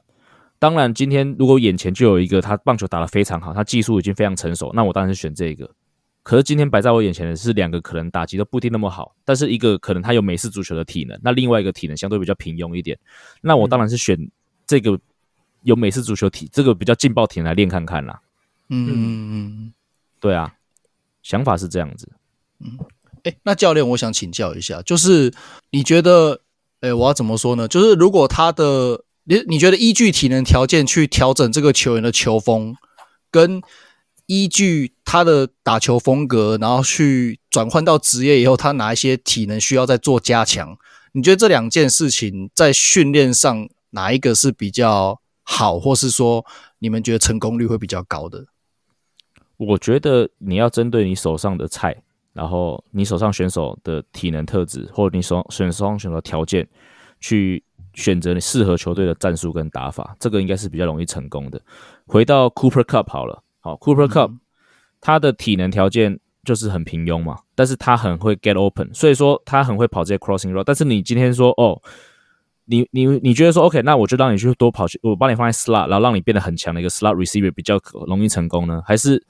[0.58, 5.70] 当然，今天如果眼前就有一个他棒球打得非常好，他技术已经非常成熟，那我当然是选这个。
[6.24, 12.98] 可是今天摆在我眼前的是两个可能打击都不一定那么好，但是一个可能他有美式足球的体能，那另外一个体能相对比较平庸一点，
[13.40, 14.18] 那我当然是选
[14.66, 14.98] 这个
[15.62, 18.20] 有美式足球体这个比较劲爆体能来练看看啦。
[18.74, 19.72] 嗯嗯嗯，
[20.20, 20.54] 对啊，
[21.22, 22.08] 想法是这样子。
[22.60, 22.78] 嗯，
[23.24, 25.32] 哎，那教练，我想请教一下，就是
[25.70, 26.40] 你觉得？
[26.80, 27.68] 哎，我要怎么说呢？
[27.68, 32.74] 就是如果他的你你觉得依据体能条件去调整这个球员的球风，
[33.30, 33.62] 跟
[34.26, 40.76] 依据他的打球风格，然后去转换到职业以后，他哪一些体能需要再做加强？
[41.12, 46.44] 你觉得这两件事情在训练上哪一个是比较好，或是说
[46.80, 48.46] 你们觉得成功率会比较高的？
[49.66, 51.96] 我觉得你要针对你手上的菜。
[52.34, 56.66] 然后你手上选手的体能特质，或者你手选手上选手的条件，
[57.20, 61.60] 去选择你适合球队的战术跟打法，这个应该是比较容易成功的。
[62.06, 64.38] 回到 Cooper Kupp 好了，好 Cooper Kupp，
[64.98, 70.64] 他的体能条件就是很平庸嘛，但是他很会 get open，所以说他很会跑这些 crossing route。
[70.64, 71.82] 但是你今天说哦，
[72.64, 78.82] 你你你觉得说 OK，那我就让你去多跑去，我把你放在 slot，然后让你变得很强的一个 slot receiver 比较容易成功呢？
[78.86, 79.22] 还是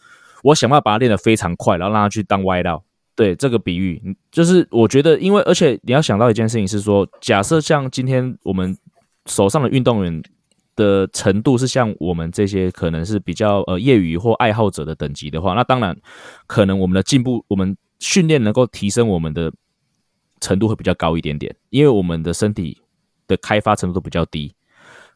[0.42, 2.84] 我想办法把它练得非常快，然后让他去当歪道
[3.14, 8.76] 对这个比喻，就是我觉得，因为而且你要想到一件事情是说，假设像今天我们
[9.26, 10.22] 手上的运动员
[10.74, 15.96] 的程度是像我们这些可能是比较呃业余或爱好者的等级的话，那当然
[16.46, 19.52] 可能我们的进步，我们训练能够提升我们的
[20.40, 22.80] 程度会比较高一点点，因为我们的身体
[23.28, 24.52] 的开发程度都比较低。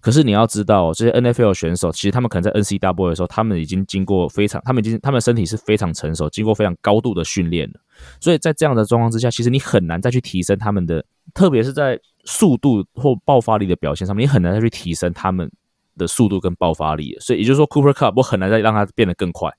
[0.01, 7.81] 可是你要知道，这些 NFL 选手其实他们可能在 NCAA 的时候，他们已经经过非常，他们已经他们的身体是非常成熟，经过非常高度的训练了。
[8.21, 15.51] 所以在这样的状况之下，其实你很难再去提升他们的，特别是在速度或爆发力的表现上面，你很难再去提升他们
[15.97, 17.17] 的速度跟爆发力。
[17.19, 19.51] 所以也就是说，Cooper Kupp 我很难再让他变得更快。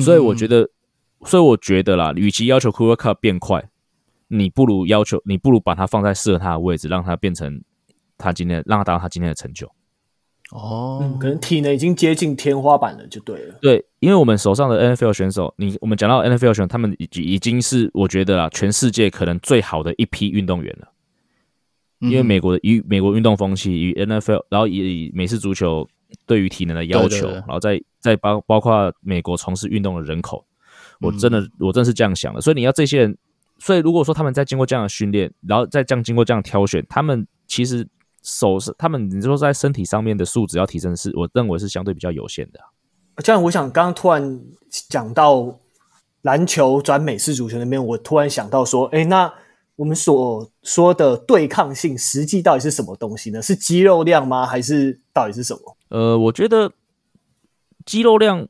[0.00, 0.68] 所以我觉得，
[1.24, 3.68] 所以我觉得啦，与其要求 Cooper Kupp 变快，
[4.28, 7.62] 你不如要求，你不如把它放在适合他的位置，让他变成。
[8.18, 9.66] 他今天让他达到他今天的成就，
[10.52, 13.54] 哦、嗯，可能体能已经接近天花板了，就对了。
[13.60, 20.88] 对，因为我们手上的 NFL 选手，你我们讲到 NFL 选手，他们已已经是我觉得啊，全世界可能最好的一批运动员了。
[21.98, 25.88] 因为美国的以美国运动风气与 NFL，然后以美式足球
[26.26, 30.44] 对于体能的要求，然后再再包包括美国从事运动的人口，
[31.00, 32.40] 我真的我真的是这样想的。
[32.40, 33.18] 所以你要这些人，
[33.58, 37.88] 所以如果说他们在经过这样的训练，然后再这样经过这样挑选，他们其实。
[38.28, 42.58] 手是他们，你说在身体上面的素质要提升是，是我认为是相对比较有限的。
[43.22, 44.40] 这样，我想刚刚突然
[44.88, 45.60] 讲到
[46.22, 49.32] 篮球转美式足球那边，我突然想到说，哎，那
[49.76, 53.40] 我们所说的对抗性，实际到底是什么东西呢？
[53.40, 54.44] 是肌肉量吗？
[54.44, 55.76] 还是到底是什么？
[55.90, 56.72] 呃，我觉得
[57.84, 58.48] 肌肉量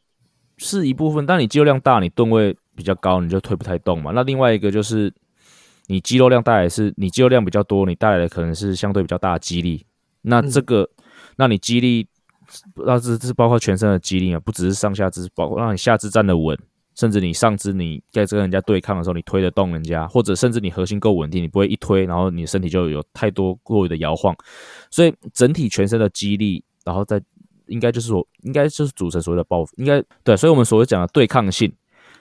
[0.57, 4.13] 是一部分，但你肌肉量大，你吨位比较高，你就推不太动嘛。
[4.13, 5.13] 那另外一个就是。
[5.89, 9.87] 你肌肉量带来是，你肌肉量比较多，你带来的可能是相对比较大的肌力。
[10.23, 11.05] 那这个，嗯、
[11.37, 12.09] 那你肌力，
[12.85, 16.59] 那这这是包括全身的肌力啊，不只是上下肢，包括让你下肢站得稳，
[16.97, 24.37] 甚至你上肢你在跟人家对抗的时候，你推得动人家，或者甚至你核心够稳定，你不会一推，然后你身体就有太多过于的摇晃。
[24.91, 27.23] 所以整体全身的肌力，然后再
[27.67, 30.37] 应该就是说，应该就是组成所谓的爆，应该对。
[30.37, 31.73] 所以我们所谓讲的对抗性。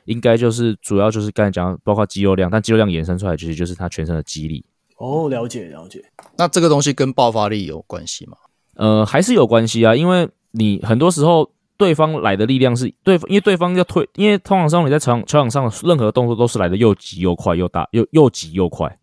[0.05, 4.65] 应该就是主要就是刚才讲，包括肌肉量，但肌肉量衍生出来其实就是他全身的肌力。
[4.97, 6.01] 哦，了解了解。
[6.37, 8.37] 那这个东西跟爆发力有关系吗？
[8.75, 18.97] 呃，还是有关系啊，因为你很多时候对方来的力量是对，因为对方要推，因为通常上你在球场球场上任何动作都是来的又急又快又大又又急又快，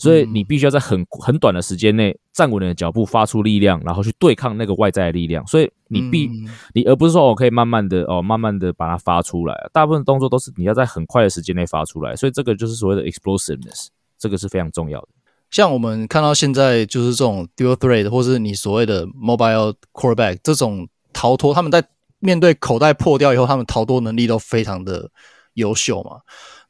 [0.00, 5.46] 所以你必须要在很很短的时间内站稳你的脚步，发出力量，然后去对抗那个外在的力量。
[5.46, 9.54] 所以你必、嗯、你而不是说我可以慢慢的哦，慢慢的把它发出来。
[9.74, 13.88] 大部分动作都是你要在很快的时间内发出来，所以这个就是所谓的 explosiveness，
[14.18, 15.08] 这个是非常重要的。
[15.50, 21.84] 像我们看到现在就是这种 dual threat，或是你所谓的 mobile quarterback 这种逃脱，他们在
[22.20, 25.10] 面对口袋破掉以后，他们逃脱能力都非常的
[25.54, 26.20] 优秀嘛。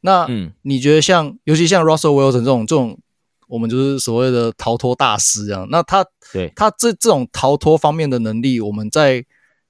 [0.01, 0.27] 那
[0.63, 2.99] 你觉得像，嗯、尤其像 Russell Wilson 这种这种，
[3.51, 5.67] 我们就是所谓的逃脱大师这样。
[5.71, 9.23] 那他对他这这种逃脱方面的能力，我们在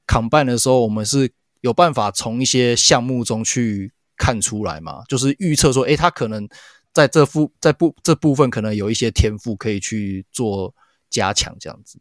[0.06, 5.02] combine 的时候，我们是有办法从一些项目中去看出来嘛？
[5.08, 6.48] 就是预测说，诶，他可能。
[6.92, 10.74] 在这部在部这部分可能有一些天赋可以去做
[11.08, 12.00] 加强，这样子。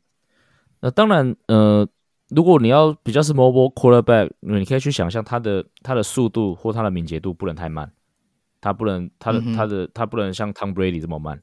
[0.80, 1.88] 那当然，呃，
[2.30, 7.93] 如果你要比较是 mobile quarterback，你可以去想象他的他的速度或他的敏捷度不能太慢，
[8.59, 11.39] 他不能他的、嗯、他的他不能像 Tom Brady 这么慢。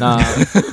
[0.00, 0.18] 那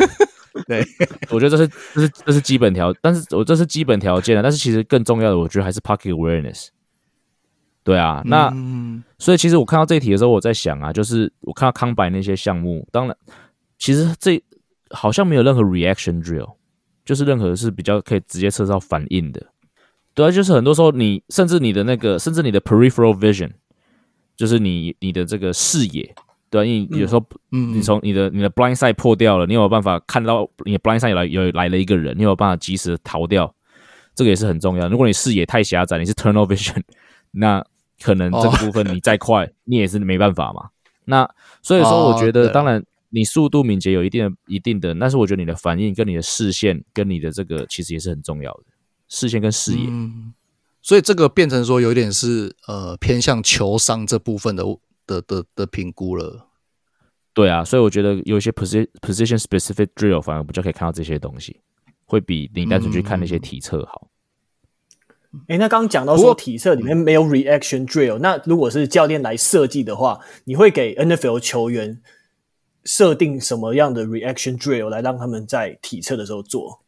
[0.68, 0.86] 对，
[1.30, 4.42] 我觉得这是这是这是基本条，但是我这是基本条件啊。
[4.42, 6.68] 但是其实更重要的，我觉得还是 pocket awareness。
[7.84, 13.16] 对啊，那、嗯、所以其实我看到这一题的时候，我在想啊，就是我看到康柏那些项目，当然
[13.78, 14.44] 其实这
[14.90, 16.56] 好像没有任何 reaction drill，
[17.06, 19.42] 就是任何是比较可以直接测到反应的。
[20.14, 23.52] 对啊，就是很多时候你甚至你的那个，甚至你的 peripheral vision，
[24.36, 26.14] 就是你你的这个视野，
[26.50, 33.54] 对啊，因为有时候嗯你从你的你的 blind side 破掉了，你有没有办法看到你的 blind side 有来有来了一个人，你有没有办法及时逃掉，
[34.16, 34.88] 这个也是很重要。
[34.88, 36.82] 如果你视野太狭窄，你是 tunnel vision，
[37.32, 37.64] 那
[38.02, 40.70] 可能这个部分你再快，你也是没办法嘛。
[41.06, 41.30] 那
[41.62, 48.64] 所以说，我觉得当然你速度敏捷有一定的、一定的，但是我觉得你的反应跟你的视线跟你的这个其实也是很重要的，
[49.08, 49.86] 视线跟视野。
[49.88, 50.34] 嗯，
[50.82, 54.64] 所以这个变成说有点是呃偏向球商这部分的
[55.08, 56.50] 的的的评估了。
[57.34, 61.62] 对啊，所以我觉得有一些 position position specific drill 反而比较可以看到这些东西，
[62.06, 64.10] 会比你单纯去看那些体测好。
[65.48, 72.02] 哎，那刚刚讲到说体测里面没有 reaction drill，那如果是教练来设计的话，你会给 NFL 球员
[72.84, 76.82] 设定什么样的 reaction drill 来让他们在体测的时候做？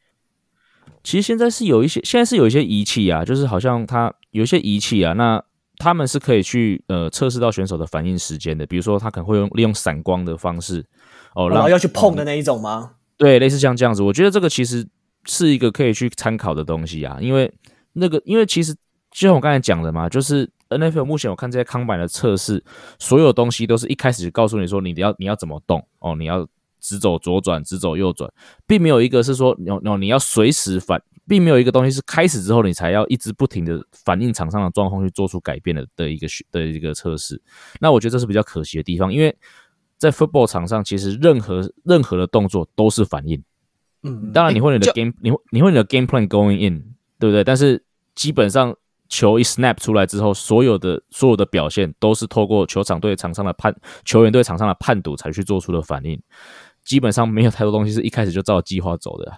[1.03, 5.43] 其实现在是有一些，现在是有一些仪器啊，就是好像它有一些仪器啊，那
[5.80, 10.86] 他们是可以去呃测试到选手的反应时间的，比如说他可能会用利用闪光的方式
[11.34, 12.91] 哦，然后要去碰的那一种吗？
[13.17, 14.88] 对，类似像这样子，我觉得这个其实
[15.25, 17.51] 是一个可以去参考的东西啊，因为。
[17.93, 18.71] 那个，因为其实
[19.11, 22.63] 就像我刚才讲的嘛，就是 NFL 目前我看这些康板的测试，
[22.99, 26.47] 所有东西都是一开始就告诉你说你要你要怎么动哦，你要
[26.80, 28.32] 直走左转，直走右转，
[28.67, 29.65] 并没有一个是说你
[29.97, 37.41] 你要随时反，并没有一个东西是开始之后你才要一直不停的反映场上的状况去做出改变的的一个的一个测试。
[37.80, 39.34] 那我觉得这是比较可惜的地方，因为
[39.97, 43.41] 在 football 场上，其实任何任何的动作都是反应。
[44.03, 46.95] 嗯，当然你会你的 game，你会你会你的 game plan going in。
[47.21, 47.43] 对不对？
[47.43, 47.84] 但是
[48.15, 48.73] 基本上
[49.09, 53.75] 球一 snap 出来之后，所有的所有的表现都是透过球场对场上的判
[54.05, 56.17] 球员对场上的判读才去做出的反应。
[56.86, 59.38] 基本上没有太多东西是一开始就照计划走的。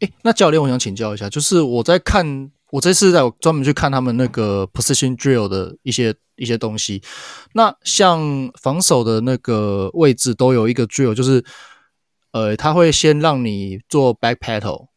[0.00, 7.02] 诶，那教练，我想请教一下，就是我在看，我这次在专门去看他们那个 position drill 的一些一些东西。
[7.54, 11.44] 那像防守的那个位置都有一个 drill，就是
[12.32, 14.88] 呃，他会先让你做 back pedal。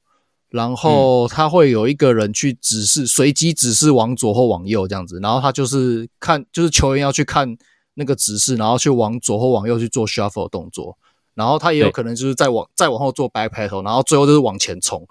[0.52, 5.18] 然后他会有一个人去指示，随机指示往左或往右这样子。
[5.24, 7.56] 然后他就是看，就是球员要去看
[7.94, 10.98] 那个指示，然后去往左或往右去做 shuffle 动作。
[11.42, 15.04] 然后他也有可能就是再往再往后做 back pedal，然后最后就是往前冲。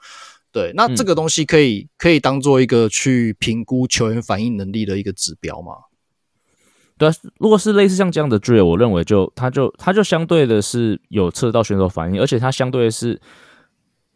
[0.52, 5.72] 对，那这个东西可以可以当做一个去评估球员反应能力的一个指标吗？
[6.96, 13.20] 对啊，如果是类似像这样的 drill，我认为就他就他就相对的是有测到选手反应，而且他相对的是。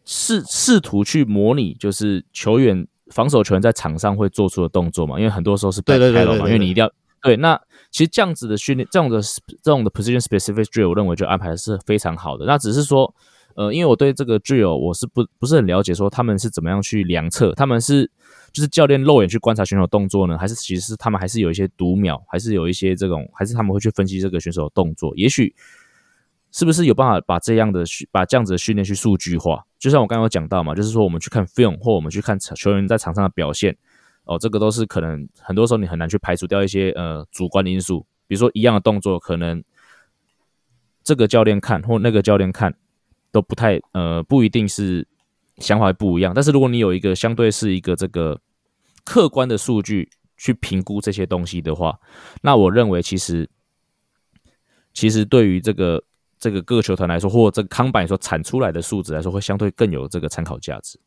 [0.07, 5.17] 试试图去模拟，就是球员防守球员在场上会做出的动作嘛？
[5.17, 6.91] 因为很多时候是 back pedal 嘛，因为你一定要
[7.25, 7.35] 对。
[7.37, 7.59] 那
[7.91, 12.45] 其实这样子的训练，这样的这种的 position specific drill，我认为就安排的是非常好的。
[12.45, 13.13] 那只是说，
[13.55, 17.51] 呃，因为我对这个 drill 我是不不是很了解，说他们是怎么样去量测？
[17.53, 18.09] 他们是
[18.53, 25.11] 就是教练肉眼去观察选手动作呢，还是其实是他们还是有一些读秒，还是有一些这种，还是他们会去分析这个选手的动作？
[25.15, 25.55] 也许。
[26.51, 29.61] 是不是有办法把这样的训把这样子的训练去数据化？
[29.77, 33.75] 就像我刚刚有讲到嘛，就是说我们去看 film 或我们去看球员在场上的表现，
[34.25, 39.63] 哦，这个都是可能很多时候你很难去排除掉一些呃主观的因素，比如说一样的动作，可能
[41.03, 42.75] 这个教练看或那个教练看
[43.31, 45.07] 都不太呃不一定是
[45.57, 46.33] 想法不一样。
[46.33, 48.39] 但是如果你有一个相对是一个这个
[49.03, 51.99] 客观的数据去评估这些东西的话，
[52.41, 53.49] 那我认为其实
[54.93, 56.03] 其实对于这个。
[56.37, 60.99] 这个各球团来说，或这个康柏所产出来的数值来说，会相对更有这个参考价值。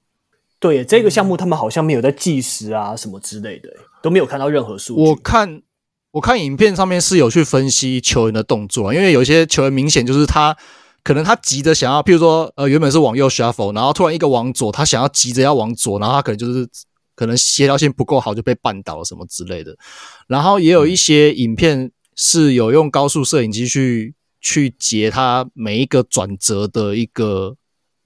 [0.61, 3.69] 对，这个项目他们好像没有在计时啊什么之类的，
[4.03, 5.03] 都没有看到任何数据。
[5.03, 5.63] 我看
[6.11, 10.57] 我看影片上面是有去分析球员的动作，因为有些球员明显就是他
[11.05, 16.69] 可能他急着想要，譬如说呃原本是往右 shuffle，然后突然一个往左，他想要急着要往左，然后他可能就是
[17.15, 19.77] 可能协调性不够好就被绊倒了什么之类的。
[20.27, 27.55] 然后也有一些影片是有用高速摄影机去去截他每一个转折的一个。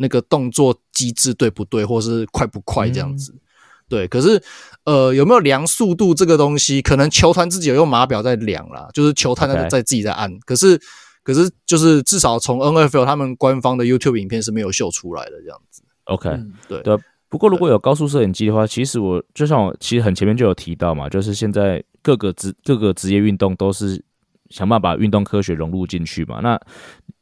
[0.02, 3.32] 那个动作机制对不对，或是快不快这样子？
[3.32, 3.40] 嗯、
[3.88, 4.42] 对，可是
[4.84, 6.82] 呃，有没有量速度这个东西？
[6.82, 10.30] 可能球团自己有用码表在量啦，就是球探在在自己在按。
[10.40, 10.78] 可是，
[11.22, 15.82] 可是就是至少从 NFL 他们官方的 YouTube 影片是没有秀出来的这样子。
[16.04, 16.98] OK，、嗯、对对。
[17.28, 24.04] 不过如果有高速摄影机的话，其实我就像我其实很前面就有提到嘛，就是现在各个职各个职业运动都是
[24.52, 26.40] 想办法把运动科学融入进去嘛。
[26.40, 26.60] 那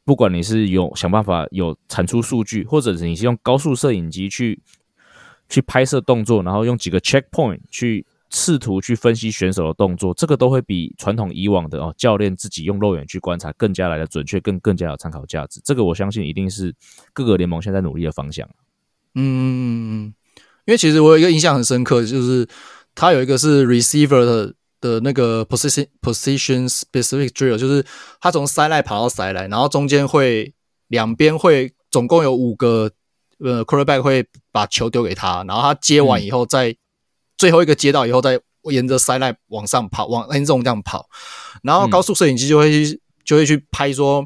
[0.03, 4.61] 不管你是有想办法有产出数据，或者是你是用高速摄影机去
[5.47, 15.61] 去拍摄动作，然后用几个 checkpoint 去试图去分析选手的动作，这个都会比传统以往的哦教练自己用肉眼去观察更加来的准确，更更加有参考价值。
[15.63, 16.73] 这个我相信一定是
[17.13, 18.47] 各个联盟现在努力的方向。
[19.15, 20.13] 嗯，
[20.65, 22.47] 因为其实我有一个印象很深刻，就是
[22.95, 24.53] 他有一个是 receiver 的。
[24.81, 27.85] 的那个 position position specific drill，就是
[28.19, 30.53] 他从 sideline 跑到 sideline，然后中间会
[30.87, 32.91] 两边会总共有五个
[33.39, 36.75] 呃 quarterback 会把球丢给他，然后他接完以后，再
[37.37, 41.07] 最后一个接到以后，再沿着 sideline 往上跑，往 end zone 这样跑，
[41.63, 44.25] 然后高速摄影机就会去就会去拍说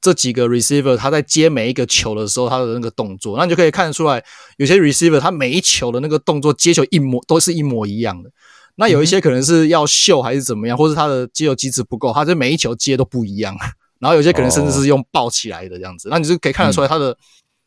[0.00, 4.24] 这几个 receiver 他在接每一个球的时候他的那个动作，那你就可以看得出来，
[4.56, 8.30] 有些 receiver 他每一球的那个动作接球一模都是一模一样的。
[8.74, 13.54] 那有一些可能是要秀还是怎么样，或是他的接球机制不够，他这每一球接都不一样。
[14.00, 17.16] 然后有些可能甚至是用抱起来的这样子，那你就可以看得出来他的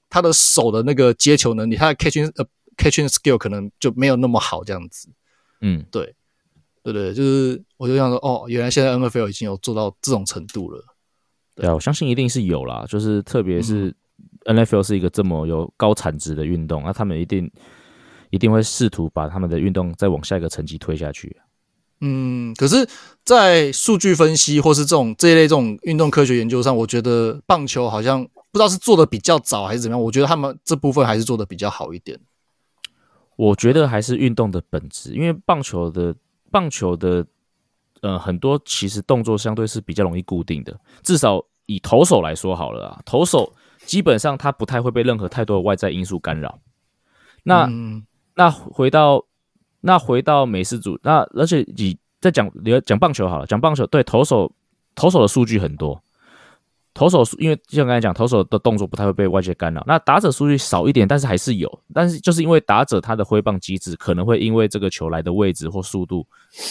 [0.09, 2.45] 他的手的那个接球能力，他的 catching 呃
[2.75, 5.07] catching skill 可能就没有那么好这样子。
[5.61, 6.13] 嗯，对，
[6.83, 10.83] 对对，就是我就想说，哦，原来现在 NFL 已经有做到这种程度了。
[11.55, 13.95] 对啊，我相信一定是有啦，就是特别是
[14.43, 17.49] NFL 是一个这么有高产值的运动，那他们一定。
[18.35, 21.37] 一定会试图把他们的运动再往下一个层级推下去。
[22.01, 22.85] 嗯，可是，
[23.23, 28.21] 在数据分析或是这种这一类这种运动科学研究上，我觉得棒球好像
[28.51, 30.03] 不知道是做的比较早还是怎么样。
[30.03, 32.19] 我觉得他们这部分还是做的比较好一点。
[33.37, 36.13] 我觉得还是运动的本质，因为棒球的
[36.51, 37.25] 棒球的
[38.01, 43.53] 呃很多其实动作相对是比较容易固定的，至少以投手来说好了啊，投手
[43.85, 46.59] 基本上他不太会被任何太多的外在因素干扰。
[47.43, 48.05] 那、嗯
[48.35, 49.25] 那回到
[49.81, 54.51] 那回到美式足，那而且你在讲你要讲棒球好了，讲棒球对投手
[54.93, 56.01] 投手的数据很多，
[56.93, 59.83] 投手数因为就像刚才讲，投手的动作不太会被外界干扰。
[59.85, 66.25] 那打者数据少一点，但是还是有，但是就是因为打者他的挥棒机制可能会因为这个球来的位置或速度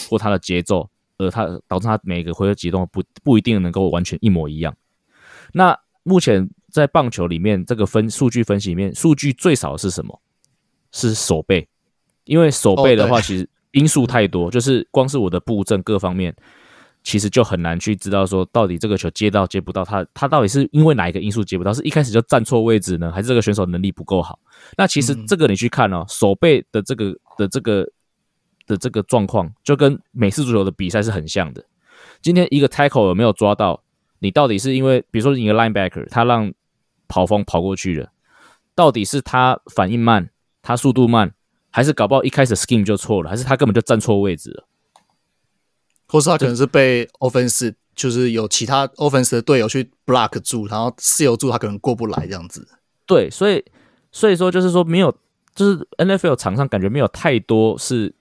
[0.09, 0.89] 或他的节奏，
[1.19, 4.75] 而他导致他每个回合机动不不一定能够完全一模一样。
[5.53, 10.21] 那目前在棒球里面，这个分数据分析里面，数据最少的是什么？
[10.95, 11.69] 是手背，
[12.23, 16.33] 因为手背的话，其实因素太多，就是光是我的布阵各方面，
[17.03, 21.73] 其实就很难去知道说到底这个球接到接不到，他他到底是因为哪一个因素接不到？
[21.73, 24.39] 是一开始就站错位置呢，还是这个选手能力不够好？
[24.77, 27.91] 那其实这个你去看哦，手背的这个的这个
[28.69, 31.65] 的这个状况，就跟美式足球的比赛是很像的。
[32.23, 33.83] 今天一个 tackle 有没有抓到？
[34.21, 36.51] 你到底是因为，比如说你一个 linebacker，他让
[37.09, 38.09] 跑锋跑过去了，
[38.75, 40.31] 到底是他反应慢？
[40.65, 41.31] 他速度慢，
[41.71, 44.67] 还是搞不好一开始 scheme 就错了，还是他根本就站错位置了，
[46.09, 52.67] 或是他可能是被 offense 就是有其他 offense 的队友去 block 住，然后 seal 住他可能过不来这样子。
[53.05, 53.63] 对，所以
[54.11, 55.15] 所以说就是说没有，
[55.55, 58.15] 就是 NFL 场上感觉没有太多是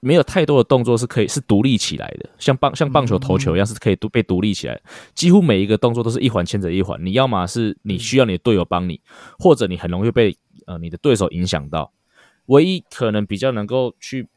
[0.00, 4.78] 没有太多的动作是可以是独立起来的，像棒像棒球投球一样是可以独被独立起来，
[5.14, 9.00] 几乎每一个动作都是一环牵着一环，你要么是你需要你的队友帮你，
[9.38, 10.36] 或者你很容易被。
[10.66, 11.92] 呃，你的对手影响到，
[12.46, 14.28] 唯一可能比较能够去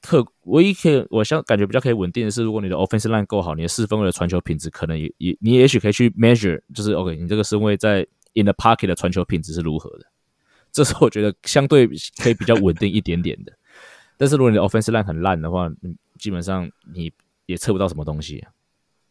[0.00, 10.06] 特，唯一可以我像感觉比较可以稳定的是，如果你的 offense line 够好，你的四分位的传球品质可能也也你也许可以去 measure，就是 OK，你这个四分卫在 in the pocket 的传球品质是如何的，
[10.72, 11.88] 这是我觉得相对
[12.22, 13.52] 可以比较稳定一点点的。
[14.16, 15.70] 但是如果你的 offense line 很烂的话，
[16.18, 17.12] 基本上你
[17.46, 18.44] 也测不到什么东西。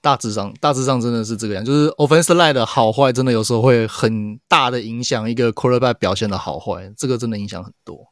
[0.03, 8.05] 大致上，大致上真的是这个样，就是 offensive line 的好坏，真的有时候会很大的影响一个 quarterback 表现的好坏，这个真的影响很多。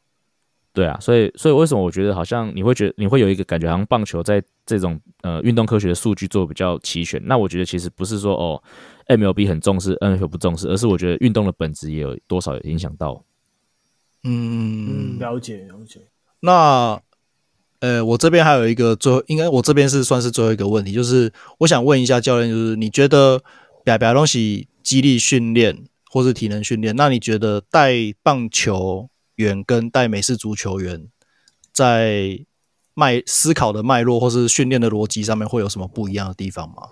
[0.72, 7.20] 对啊，所以，所以为什么我觉得好像你会觉得你会有一个感觉，好像棒球在这种呃运动科学的数据做比较齐全？
[7.26, 8.62] 那我觉得其实不是说哦
[9.08, 13.22] ，MLB 很重视，NFL 不重视，而是我觉得运动的本质也有多少有影响到。
[14.24, 16.00] 嗯，了解了解。
[16.40, 16.98] 那
[17.82, 23.42] 呃，我这边还有一个最后，应该我这边是算是最后一个问题，就是我想问一下教练，就是你觉得
[23.82, 31.08] 表表东西肌力训练或是体能训练，那你觉得带棒球员跟带美式足球员
[31.72, 32.46] 在
[32.94, 36.90] 脉思考的脉络或是训练的逻辑上面会有什么不一样的地方吗？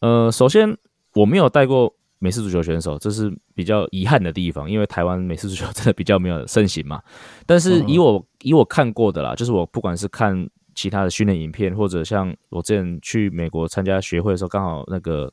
[0.00, 0.78] 呃，首先
[1.12, 7.02] 我没有带过美式足球选手，这是比较遗憾的地方，因为台湾美式足球真的比较没有盛行嘛。
[7.46, 15.32] 但是以我、嗯、以我看过的啦，就是我不管是看其他的训练影片，或者像我之前去美国参加学会的时候，刚好那个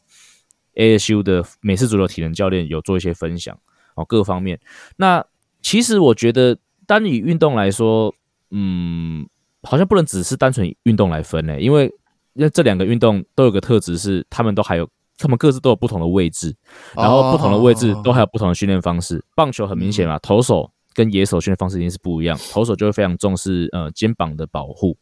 [0.75, 3.57] ASU 的美式足球体能教练有做一些分享
[3.95, 4.59] 哦，各方面。
[4.97, 5.25] 那
[5.61, 8.13] 其实我觉得单以运动来说，
[8.51, 9.27] 嗯，
[9.63, 11.93] 好像不能只是单纯以运动来分呢，因为。
[12.37, 14.85] 因为这两个运动都有个特质是，他们都还有，
[15.17, 16.55] 他们各自都有不同的位置，
[16.95, 19.23] 然后不同的位置都还有不同的训练方式。
[19.35, 24.97] 棒球很明显嘛，投手跟野手训练方式一定是不一样，投手就会非常重视呃肩膀的保护，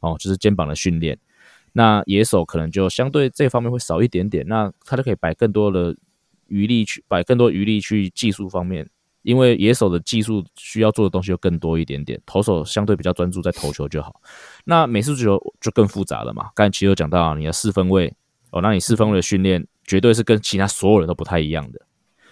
[0.00, 1.18] 哦，就是肩膀的训练。
[1.72, 5.96] 那野手可能就相对这方面会少一点点，那他就可以摆更多的
[6.46, 8.88] 余力去摆更多余力去技术方面。
[9.22, 14.20] 因为野手的技术需要做的东西就更多一点点，投手相对比较专注在投球就好。
[14.64, 16.48] 那美式足球就更复杂了嘛。
[16.54, 18.14] 刚才其实有讲到啊，你的四分卫
[18.50, 21.80] 哦，那你四分位的训练绝对是跟其他所有人都不太一样的。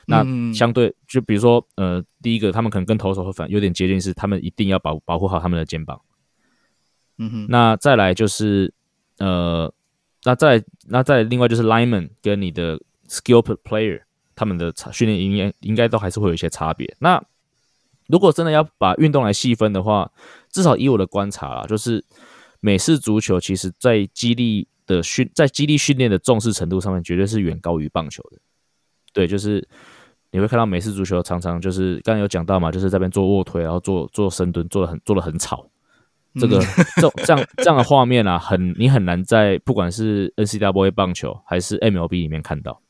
[0.07, 6.01] 那相对就比如说呃，第一个他们可能跟投手会反有点接近，是他们一定要保保护好他们的肩膀。
[7.19, 7.47] 嗯哼。
[7.49, 8.73] 那再来就是
[9.19, 9.73] 呃，
[10.25, 14.03] 那再那再另外就是 lineman 跟你的 skilled player。
[14.39, 16.95] 他们的训练应该应该都还是会有一些差别。
[16.99, 17.19] 那
[18.07, 20.13] 如果真的要把运动来细分的话，
[20.51, 22.05] 至少以我的观察啦，就是
[22.61, 28.39] 美式足球其实在肌力的训在基地训练的重视程度上面，绝对是远高于棒球的。
[29.13, 29.67] 对，就是
[30.31, 35.69] 你会看到美式足球常常就是刚才有讲到嘛，就是在这边做卧推，然后做做深蹲，做的很做的很吵。
[36.39, 36.61] 这个
[37.01, 42.83] 这这样这样的画面啊，很你很难在不管是 N C W A 棒球还是 MLB 里面看到。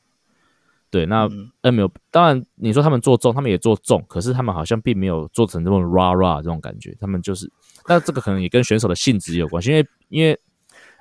[0.89, 1.29] 对，那
[1.61, 6.93] MLB 当然你说他们做重，他们也做重，可是他们好像并没有做成这种 rah rah 这种感觉。
[6.99, 7.49] 他们就是，
[7.87, 10.37] 那这个可能也跟选手的性质有关系，因为因为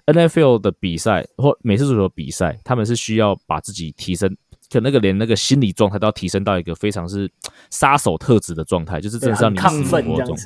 [0.07, 4.37] NFL 的比赛或美式足球的比赛，他们是需要把自己提升，
[4.71, 7.31] 可那个连那个心理状态都要提升到一个非常是
[7.71, 10.37] 杀手特质的状态，就是真的是让你死活中。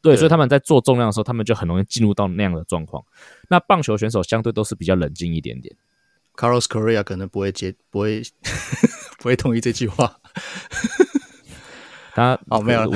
[0.00, 3.02] 对，所以他们在做重量的时候，他们就很容易进入到那样的状况。
[3.48, 5.74] 那棒球选手相对都是比较冷静一点点。
[6.36, 8.22] Carlos Correa 可能不会接，不会
[9.18, 10.20] 不会同意这句话。
[12.18, 12.90] 他哦，没有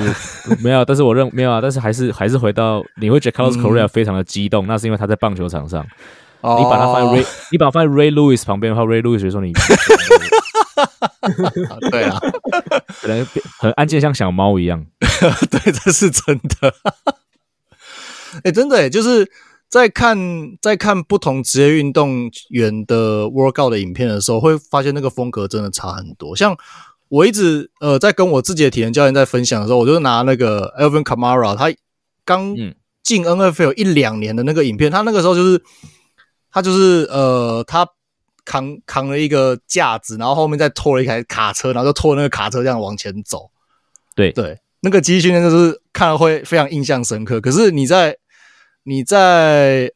[0.61, 5.85] 没有，但是我认没有啊，但是还是还是回到，你会觉得 Carlos Correa 非常的激动，嗯、那是因为他在棒球场上。
[6.41, 9.53] 哦、你把他放在 Ray，你把他放在 Ray Lewis 旁边的话，Ray Lewis 会说你。
[11.89, 12.19] 对啊，
[13.01, 13.25] 可能
[13.59, 14.85] 很安静，像小猫一样。
[15.49, 16.73] 对，这是真的。
[18.35, 19.31] 哎、欸，真的哎，就是。
[19.69, 20.15] 在看
[20.61, 26.35] 在看不同职业运动员的 workout 的影片的时候，会发现那个风格真的差很多。
[26.35, 26.55] 像
[27.13, 31.71] 我一直呃在跟我自己的体能教练在分享的时候，我就拿那个 Alvin Kamara，他
[32.25, 32.55] 刚
[33.03, 35.61] 进 NFL 一两年的那个影片，他那个时候就是
[36.49, 37.87] 他就是呃他
[38.45, 43.51] 扛扛了一个架子，然后后面再拖了一台卡车，然后就拖那个卡车这样往前走。
[44.15, 47.39] 对对，那个肌力训练就是看了会非常印象深刻。
[47.39, 48.17] 可是你在
[48.85, 49.91] 你在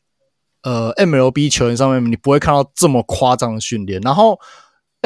[0.61, 3.99] 呃 MLB 球员上面，你不会看到这么夸张的训练。
[4.01, 4.39] 然后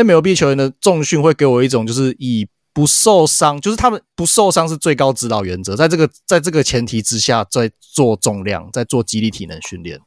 [0.04, 5.76] MLB 球员的重训会给我一种，就是以不受伤，就是他们不受伤是最高指导原则。
[5.76, 9.99] 在这个在这个前提之下，在做重量，在做肌力体能训练。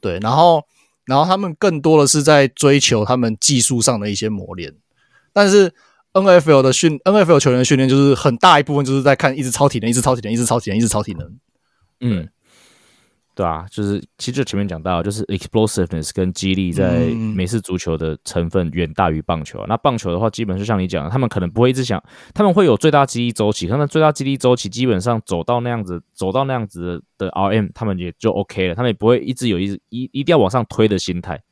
[0.00, 0.64] 对，然后
[1.04, 4.74] 然后他们更多的是在追求他们技术上的一些磨练。
[5.32, 5.72] 但是
[6.12, 11.36] NFL 的训 NFL 球员的训练，就是很大一部分就是在看一直超体能，一直超体能，一直超体能，一直超体能。
[12.00, 12.28] 嗯。
[13.40, 19.60] 对啊，就是其实就前面讲到，就是 explosiveness 跟激励在美式足球的成分远大于棒球。
[19.60, 22.02] 嗯、那棒球的话，基本就像你讲的，他们可能不会一直想，
[22.34, 31.42] 他们会有最大激励周期，他们最大激励周期基本上走到那样子，走到那样子的 RM，他们也就 OK 了，他们也不会一直有一一一定要往上推的心态。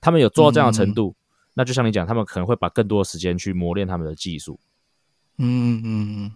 [0.00, 1.18] 他们有做到这样的程度，嗯、
[1.54, 4.60] 那就像你讲，他们可能会把更多的时间去磨练他们的技术。
[5.38, 6.32] 嗯嗯嗯，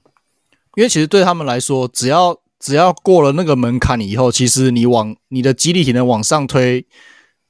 [0.75, 6.85] 因为其实对他们来说，只要只要过了那个门槛以后，其实你往你的肌力体能往上推，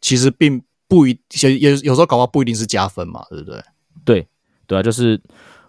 [0.01, 3.63] 其实并不一，也有有时候搞不好不一定是加分嘛，对不对？
[4.05, 4.27] 对，
[4.67, 5.21] 对啊，就是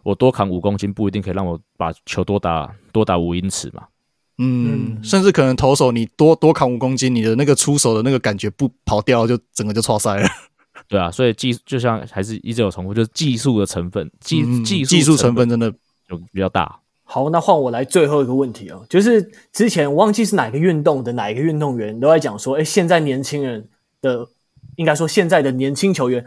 [0.03, 3.83] 我多扛五公斤不一定可以让我把球多打多打五英尺嘛。
[4.39, 10.29] 嗯，甚至可能投手你多多扛五公斤，你的那个出手的那个感觉不跑掉，就整个就错塞了。
[10.87, 15.71] 对啊，所以技就像还是一直有重复，就是技术的成分，技技技术成分真的
[16.07, 16.79] 就比较大。
[17.09, 23.69] 好，那换我来最后一个问题哦，就是之前我忘记是哪个运动的哪一个运动员都在讲说，哎，现在年轻人
[24.01, 24.27] 的
[24.75, 26.25] 应该说现在的年轻球员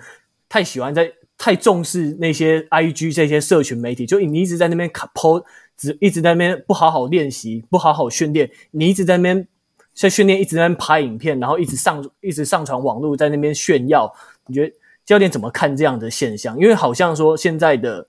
[0.48, 5.44] 太喜欢在太重视那些 IG 这些社群媒体，就你一直在那边卡 po，
[5.76, 9.46] 只一直在那边不好好练习，不好好训练，你一直在那边
[9.92, 14.10] 在训练，一直在那边拍影片，然后一直上一直上传网络，在那边炫耀。
[14.46, 14.74] 你觉得
[15.04, 16.58] 教练怎么看这样的现象？
[16.58, 18.08] 因为好像说现在的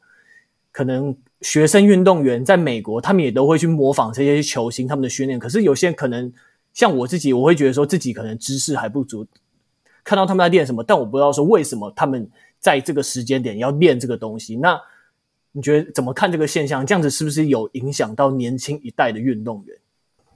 [0.72, 1.13] 可能。
[1.42, 5.39] 学生运动员在美国，他们也都会去模仿这些球星他们的训练。
[5.39, 6.32] 可是有些人可能
[6.72, 9.26] 像我自己，我会觉得说自己可能知识还不足，
[10.04, 12.30] 看到他们在练什么，但我不知道说为什么他们
[12.60, 14.56] 在这个时间点要练这个东西。
[14.56, 14.80] 那
[15.52, 16.86] 你觉得怎么看这个现象？
[16.86, 19.76] 这样子是不是有影响到年轻一代的运动员？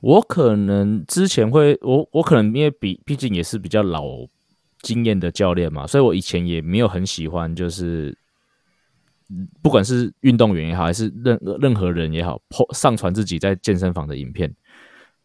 [0.01, 4.03] 我可能之前会，我我可能因为比毕竟也是比较老
[4.81, 8.17] 经验的教练嘛，所以我以前也没有很喜欢就是。
[9.61, 12.39] 不管是运动员也好，还是任任何人也好，
[12.73, 14.53] 上传自己在健身房的影片，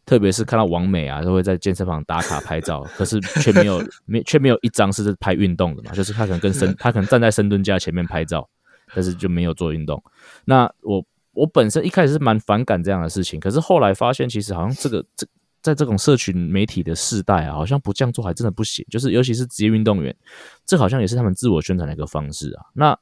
[0.06, 8.48] 特别是看到王美啊，都会在健身房打卡拍照， 可是却没有没却没有一张是拍运动的嘛，就是他可能跟深他可能站在深蹲架前面拍照，
[8.94, 10.02] 但是就没有做运动。
[10.46, 15.26] 那我我本身一开始是蛮反感这样的事情，可是后来发现，其实好像这个这
[15.62, 20.16] 在这种社群媒体的世代啊，好像不这样做还真的不行，就是尤其是职业运动员，
[20.64, 22.64] 这好像也是他们自我宣传的一个方式啊。
[22.72, 22.98] 那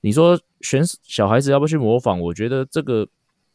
[0.00, 2.18] 你说选小孩子要不要去模仿？
[2.20, 3.06] 我觉得这个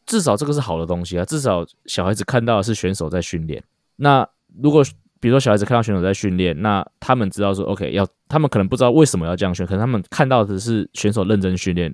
[0.04, 3.62] 至少这个是好的东西啊，至少小孩子看到的是选手在训练。
[3.96, 4.28] 那
[4.62, 4.84] 如果
[5.18, 11.92] 比如说小孩子看到选手在训练，那他们知道说 OK 要，他们可能不知道为什么要这样训，可能他们看到的是选手认真训练，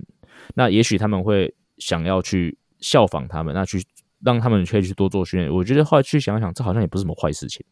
[0.54, 3.82] 那也许他们会想要去效仿他们，那去
[4.22, 5.50] 让他们可以去多做训练。
[5.50, 7.64] 我觉得后来去想想，这好像也不是什么坏事情。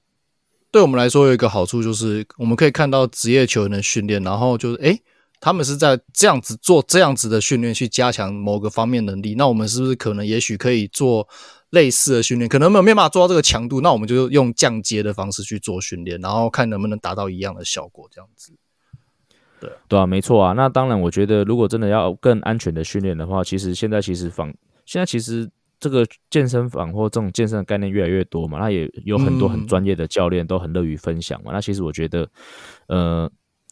[0.70, 5.02] 对我们来说有一个好处就是，我们可以看到职业球员的训练，然后就是诶
[5.40, 9.34] 他们是在这样子做这样子的训练，去加强某个方面能力。
[9.34, 11.26] 那我们是不是可能也许可以做
[11.70, 12.46] 类似的训练？
[12.46, 18.06] 可能没有没办法做到这个强度，那我们就用降阶的方式去做训练，然后看能不能达到一样的效果。
[18.12, 18.52] 这样子，
[19.58, 20.52] 对对啊，没错啊。
[20.52, 24.52] 那当然，我觉得如果真的要更安全的训练的话，其实现在其实房
[24.84, 31.50] 现在其实这个健身房或这种健身的概念越来越多嘛，那也有很多很专业的教练都很乐于分享嘛。
[31.50, 32.28] 嗯、那其实我觉得，
[32.88, 33.30] 呃。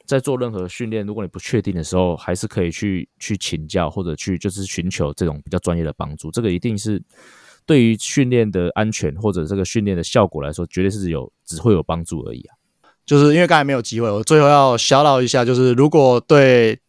[0.09, 6.31] 在做任何训练，如果你不确定的时候，还是可以去去请教，或者去就是寻求这种比较专业的帮助。
[6.31, 7.01] 这个一定是
[7.67, 12.57] 对于训练的安全或者这个训练的效果来说，绝对是有只会有帮助而已啊。
[13.05, 16.81] 就是因为刚才没有机会，我最后要小劳一下，就是如果对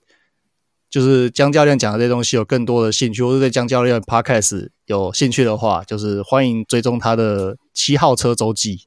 [0.89, 8.85] 就是江教练讲的这些东西有更多的兴趣，或者对江教练 podcast 有兴趣的话，就是欢迎追踪他的七号车周记。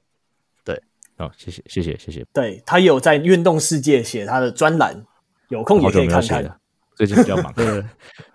[1.22, 2.26] 好、哦，谢谢，谢谢，谢谢。
[2.32, 5.04] 对，他有在运动世界写他的专栏，
[5.50, 6.56] 有空也可以看看。
[6.96, 7.52] 最近比较忙。
[7.54, 7.84] 对，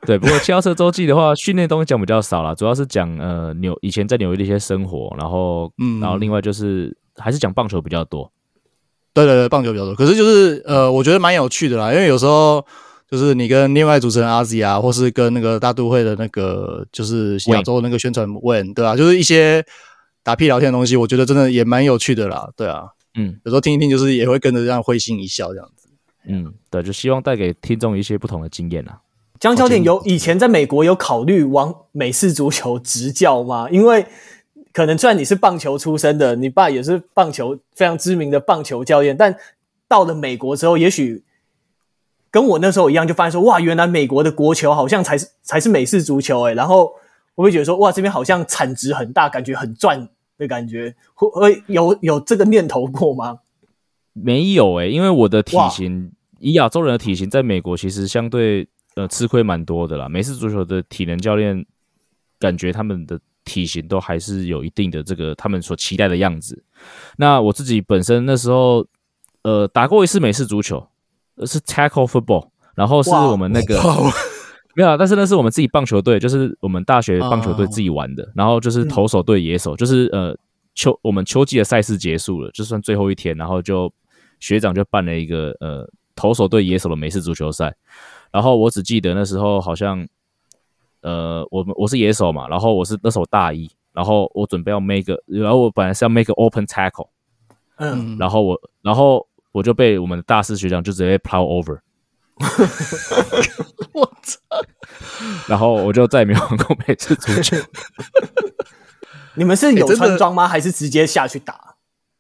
[0.05, 8.31] 对，不过七号车周记的话，训练东西讲比较少了，主要是讲呃纽以前在纽约的一些生活，然后嗯，然后另外就是还是讲棒球比较多。
[9.13, 9.93] 对对对，棒球比较多。
[9.93, 12.65] 可是就是呃，我觉得蛮有趣的啦，因为有时候
[13.11, 18.95] 就是你跟另外主持人阿 Z 啊，或是跟那个大都会的那个就是亚洲那个宣传 Wayne 对吧、啊？
[18.95, 19.65] 就是一些。
[20.27, 25.87] 打屁聊天的东西，我觉得真的也蛮有趣的啦，对啊，嗯，有时候听一听，就是也会跟着这样会心一笑这样子，
[26.27, 28.99] 嗯，对，就希望带给听众一些不同的经验啊。
[29.39, 33.69] 江教练有以前在美国有考虑往美式足球执教吗？
[33.71, 34.05] 因为
[34.73, 39.33] 可能虽然你是棒球出身的，你爸也是棒球非常知名的棒球教练，但
[39.87, 41.23] 到了美国之后，也许
[42.29, 46.91] 跟我那时候一样，就发现说，哇，原来美国的国球好像才是才是美式足球诶，然后
[47.35, 50.09] 我会觉得说，哇，这边好像产值很大，感觉很赚。
[50.37, 53.39] 的感觉会会有有这个念头过吗？
[54.13, 60.09] 没有诶、欸，因为我的体型，以亚洲人的体型，在美国其实相对呃吃亏蛮多的啦。
[60.09, 61.65] 美式足球的体能教练
[62.39, 66.63] 感觉他们的体型都还是有一定的这个他们所期待的样子。
[67.17, 68.85] 那我自己本身那时候
[69.43, 70.87] 呃打过一次美式足球，
[71.45, 73.81] 是 tackle football，然后是我们那个。
[74.77, 78.23] 没有，但是那是我们自己棒球队，就是我们大学棒球队自己玩的。
[78.25, 78.31] Oh.
[78.35, 80.37] 然后就是投手对野手，就是呃
[80.75, 83.91] 秋我们秋季的赛事结束了，就算最后一天，然后就
[84.39, 87.75] 学长就办了一个呃投手对野手的美式足球赛。
[88.31, 90.07] 然后我只记得那时候好像
[91.01, 97.07] 呃我们我是野手嘛，然后我是那时候大一，然后我准备要 make，然后我本来是要 make open tackle，
[97.77, 101.79] 嗯，然后我然后我就被我们的大四学长就直接 plow over。
[103.93, 104.39] 我操！
[105.47, 107.57] 然后我就再也没有玩过美式足球。
[109.35, 110.43] 你们是有穿装吗？
[110.43, 111.75] 欸、还是直接下去打？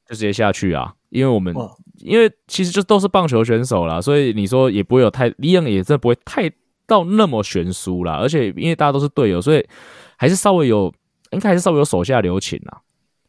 [0.07, 0.93] 就直接下去啊！
[1.09, 1.53] 因为我们
[1.99, 6.49] 因为其实就都是棒球选手啦，所以你说也不会有太一样，也真的不会太
[6.85, 8.13] 到那么悬殊啦。
[8.13, 9.67] 而且因为大家都是队友，所以
[10.15, 10.93] 还是稍微有，
[11.31, 12.79] 应该还是稍微有手下留情啊。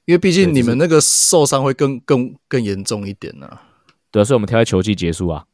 [0.05, 3.63] 因为毕竟你们那个受伤会更更更严重一点呢、啊。
[4.11, 5.45] 对啊，所以我们挑在球季结束啊。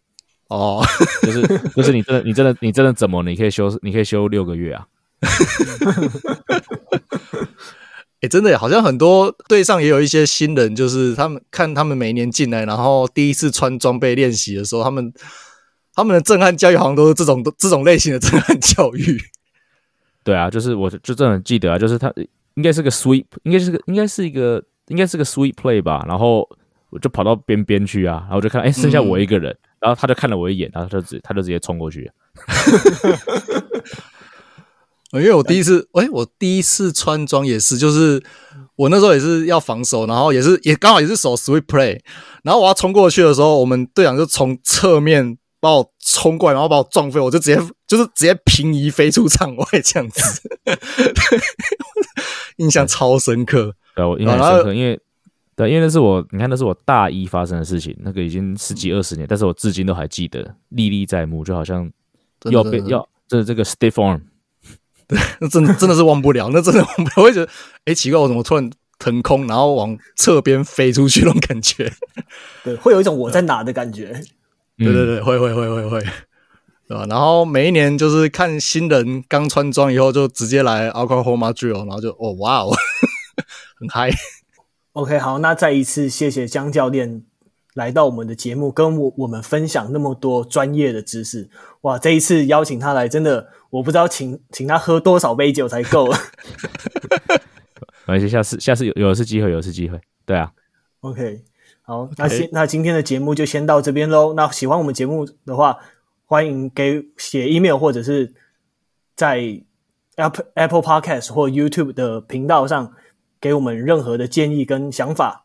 [0.48, 0.84] 哦，
[1.22, 1.42] 就是
[1.74, 4.86] 就是你真的你真的你真的怎么你可以休你可以休六个月啊？
[8.20, 15.12] 哎、 欸，真的好像很多队上也有一些新人，就是他们看他们每一年进来，然后第一次穿装备练习的时候，他们
[15.94, 19.18] 他们的震撼教育好像都是这种这种类型的震撼教育。
[20.24, 22.12] 对啊，就是我就真的很记得啊，就是他。
[22.56, 26.04] 应该是个 sweep，应该是个应该是一个应该是个 sweep play 吧。
[26.06, 26.48] 然后
[26.94, 29.50] 我就跑到边边去啊，然后我就看，哎，剩下我一个人。
[29.50, 32.08] 嗯、然后他就看了我一眼，然后他就直他就直接冲过去。
[35.14, 38.22] 因为我第一次，哎，我第一次穿装也是，就是
[38.76, 41.98] 我那时候也是要防守，然后也是也刚好也是守 sweep play。
[42.44, 50.42] 然后我要冲过去的时候，我们队长就从侧面把我冲过来，然后把我撞飞，我就直接就是直接平移飞出场外这样子。
[52.58, 55.00] 印象超深刻，对，我印象深刻，因为
[55.56, 61.90] 对，因为那是我，你看那是我大一发生的事情，那个已经十几二十年，但是我至今都还记得，历历在目，就好像
[62.50, 64.20] 要被要这这个 stiff arm，
[65.06, 67.50] 对，那真的真的是忘不了，那真的忘不了，我会觉得，
[67.84, 71.92] 哎，奇怪，我怎么突然腾空，然后往侧边飞出去那种感觉，
[72.64, 74.06] 对，会有一种我在哪的感觉，
[74.76, 76.04] 对对对，会会会会会。
[76.86, 77.06] 对吧？
[77.08, 82.76] 然后每一年就是看新人刚穿装以后，就直接来 Oklahoma Drill，然后就哦哇哦，
[83.80, 84.10] 很嗨。
[84.94, 87.24] OK，好，那再一次谢谢江教练
[87.74, 91.50] 来到我们的节目，跟我我们分享那么多专业的知识。
[91.80, 96.06] 哇，这一次邀请他来，真的我不知道请请他喝多少杯酒才够。
[98.06, 100.00] 没关系，下次下次有有一次机会，有一次机会。
[100.24, 100.52] 对啊。
[101.00, 101.42] OK，
[101.82, 104.34] 好，那先那今天的节目就先到这边喽。
[104.34, 105.76] 那喜欢我们节目的话，
[106.26, 108.32] 欢迎给写 email 或者是
[109.16, 109.60] 在
[110.14, 112.92] Apple Apple Podcast 或 YouTube 的频道上
[113.44, 115.44] 给我们任何的建议跟想法。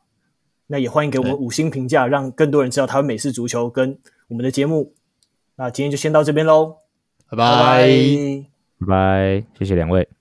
[0.67, 3.99] 那也欢迎给我们五星评价，让更多人知道台湾美式足球跟
[4.29, 4.93] 我们的节目。
[5.57, 6.77] 那今天就先到这边喽，
[7.29, 7.87] 拜拜，
[8.79, 10.09] 拜拜，谢谢两位。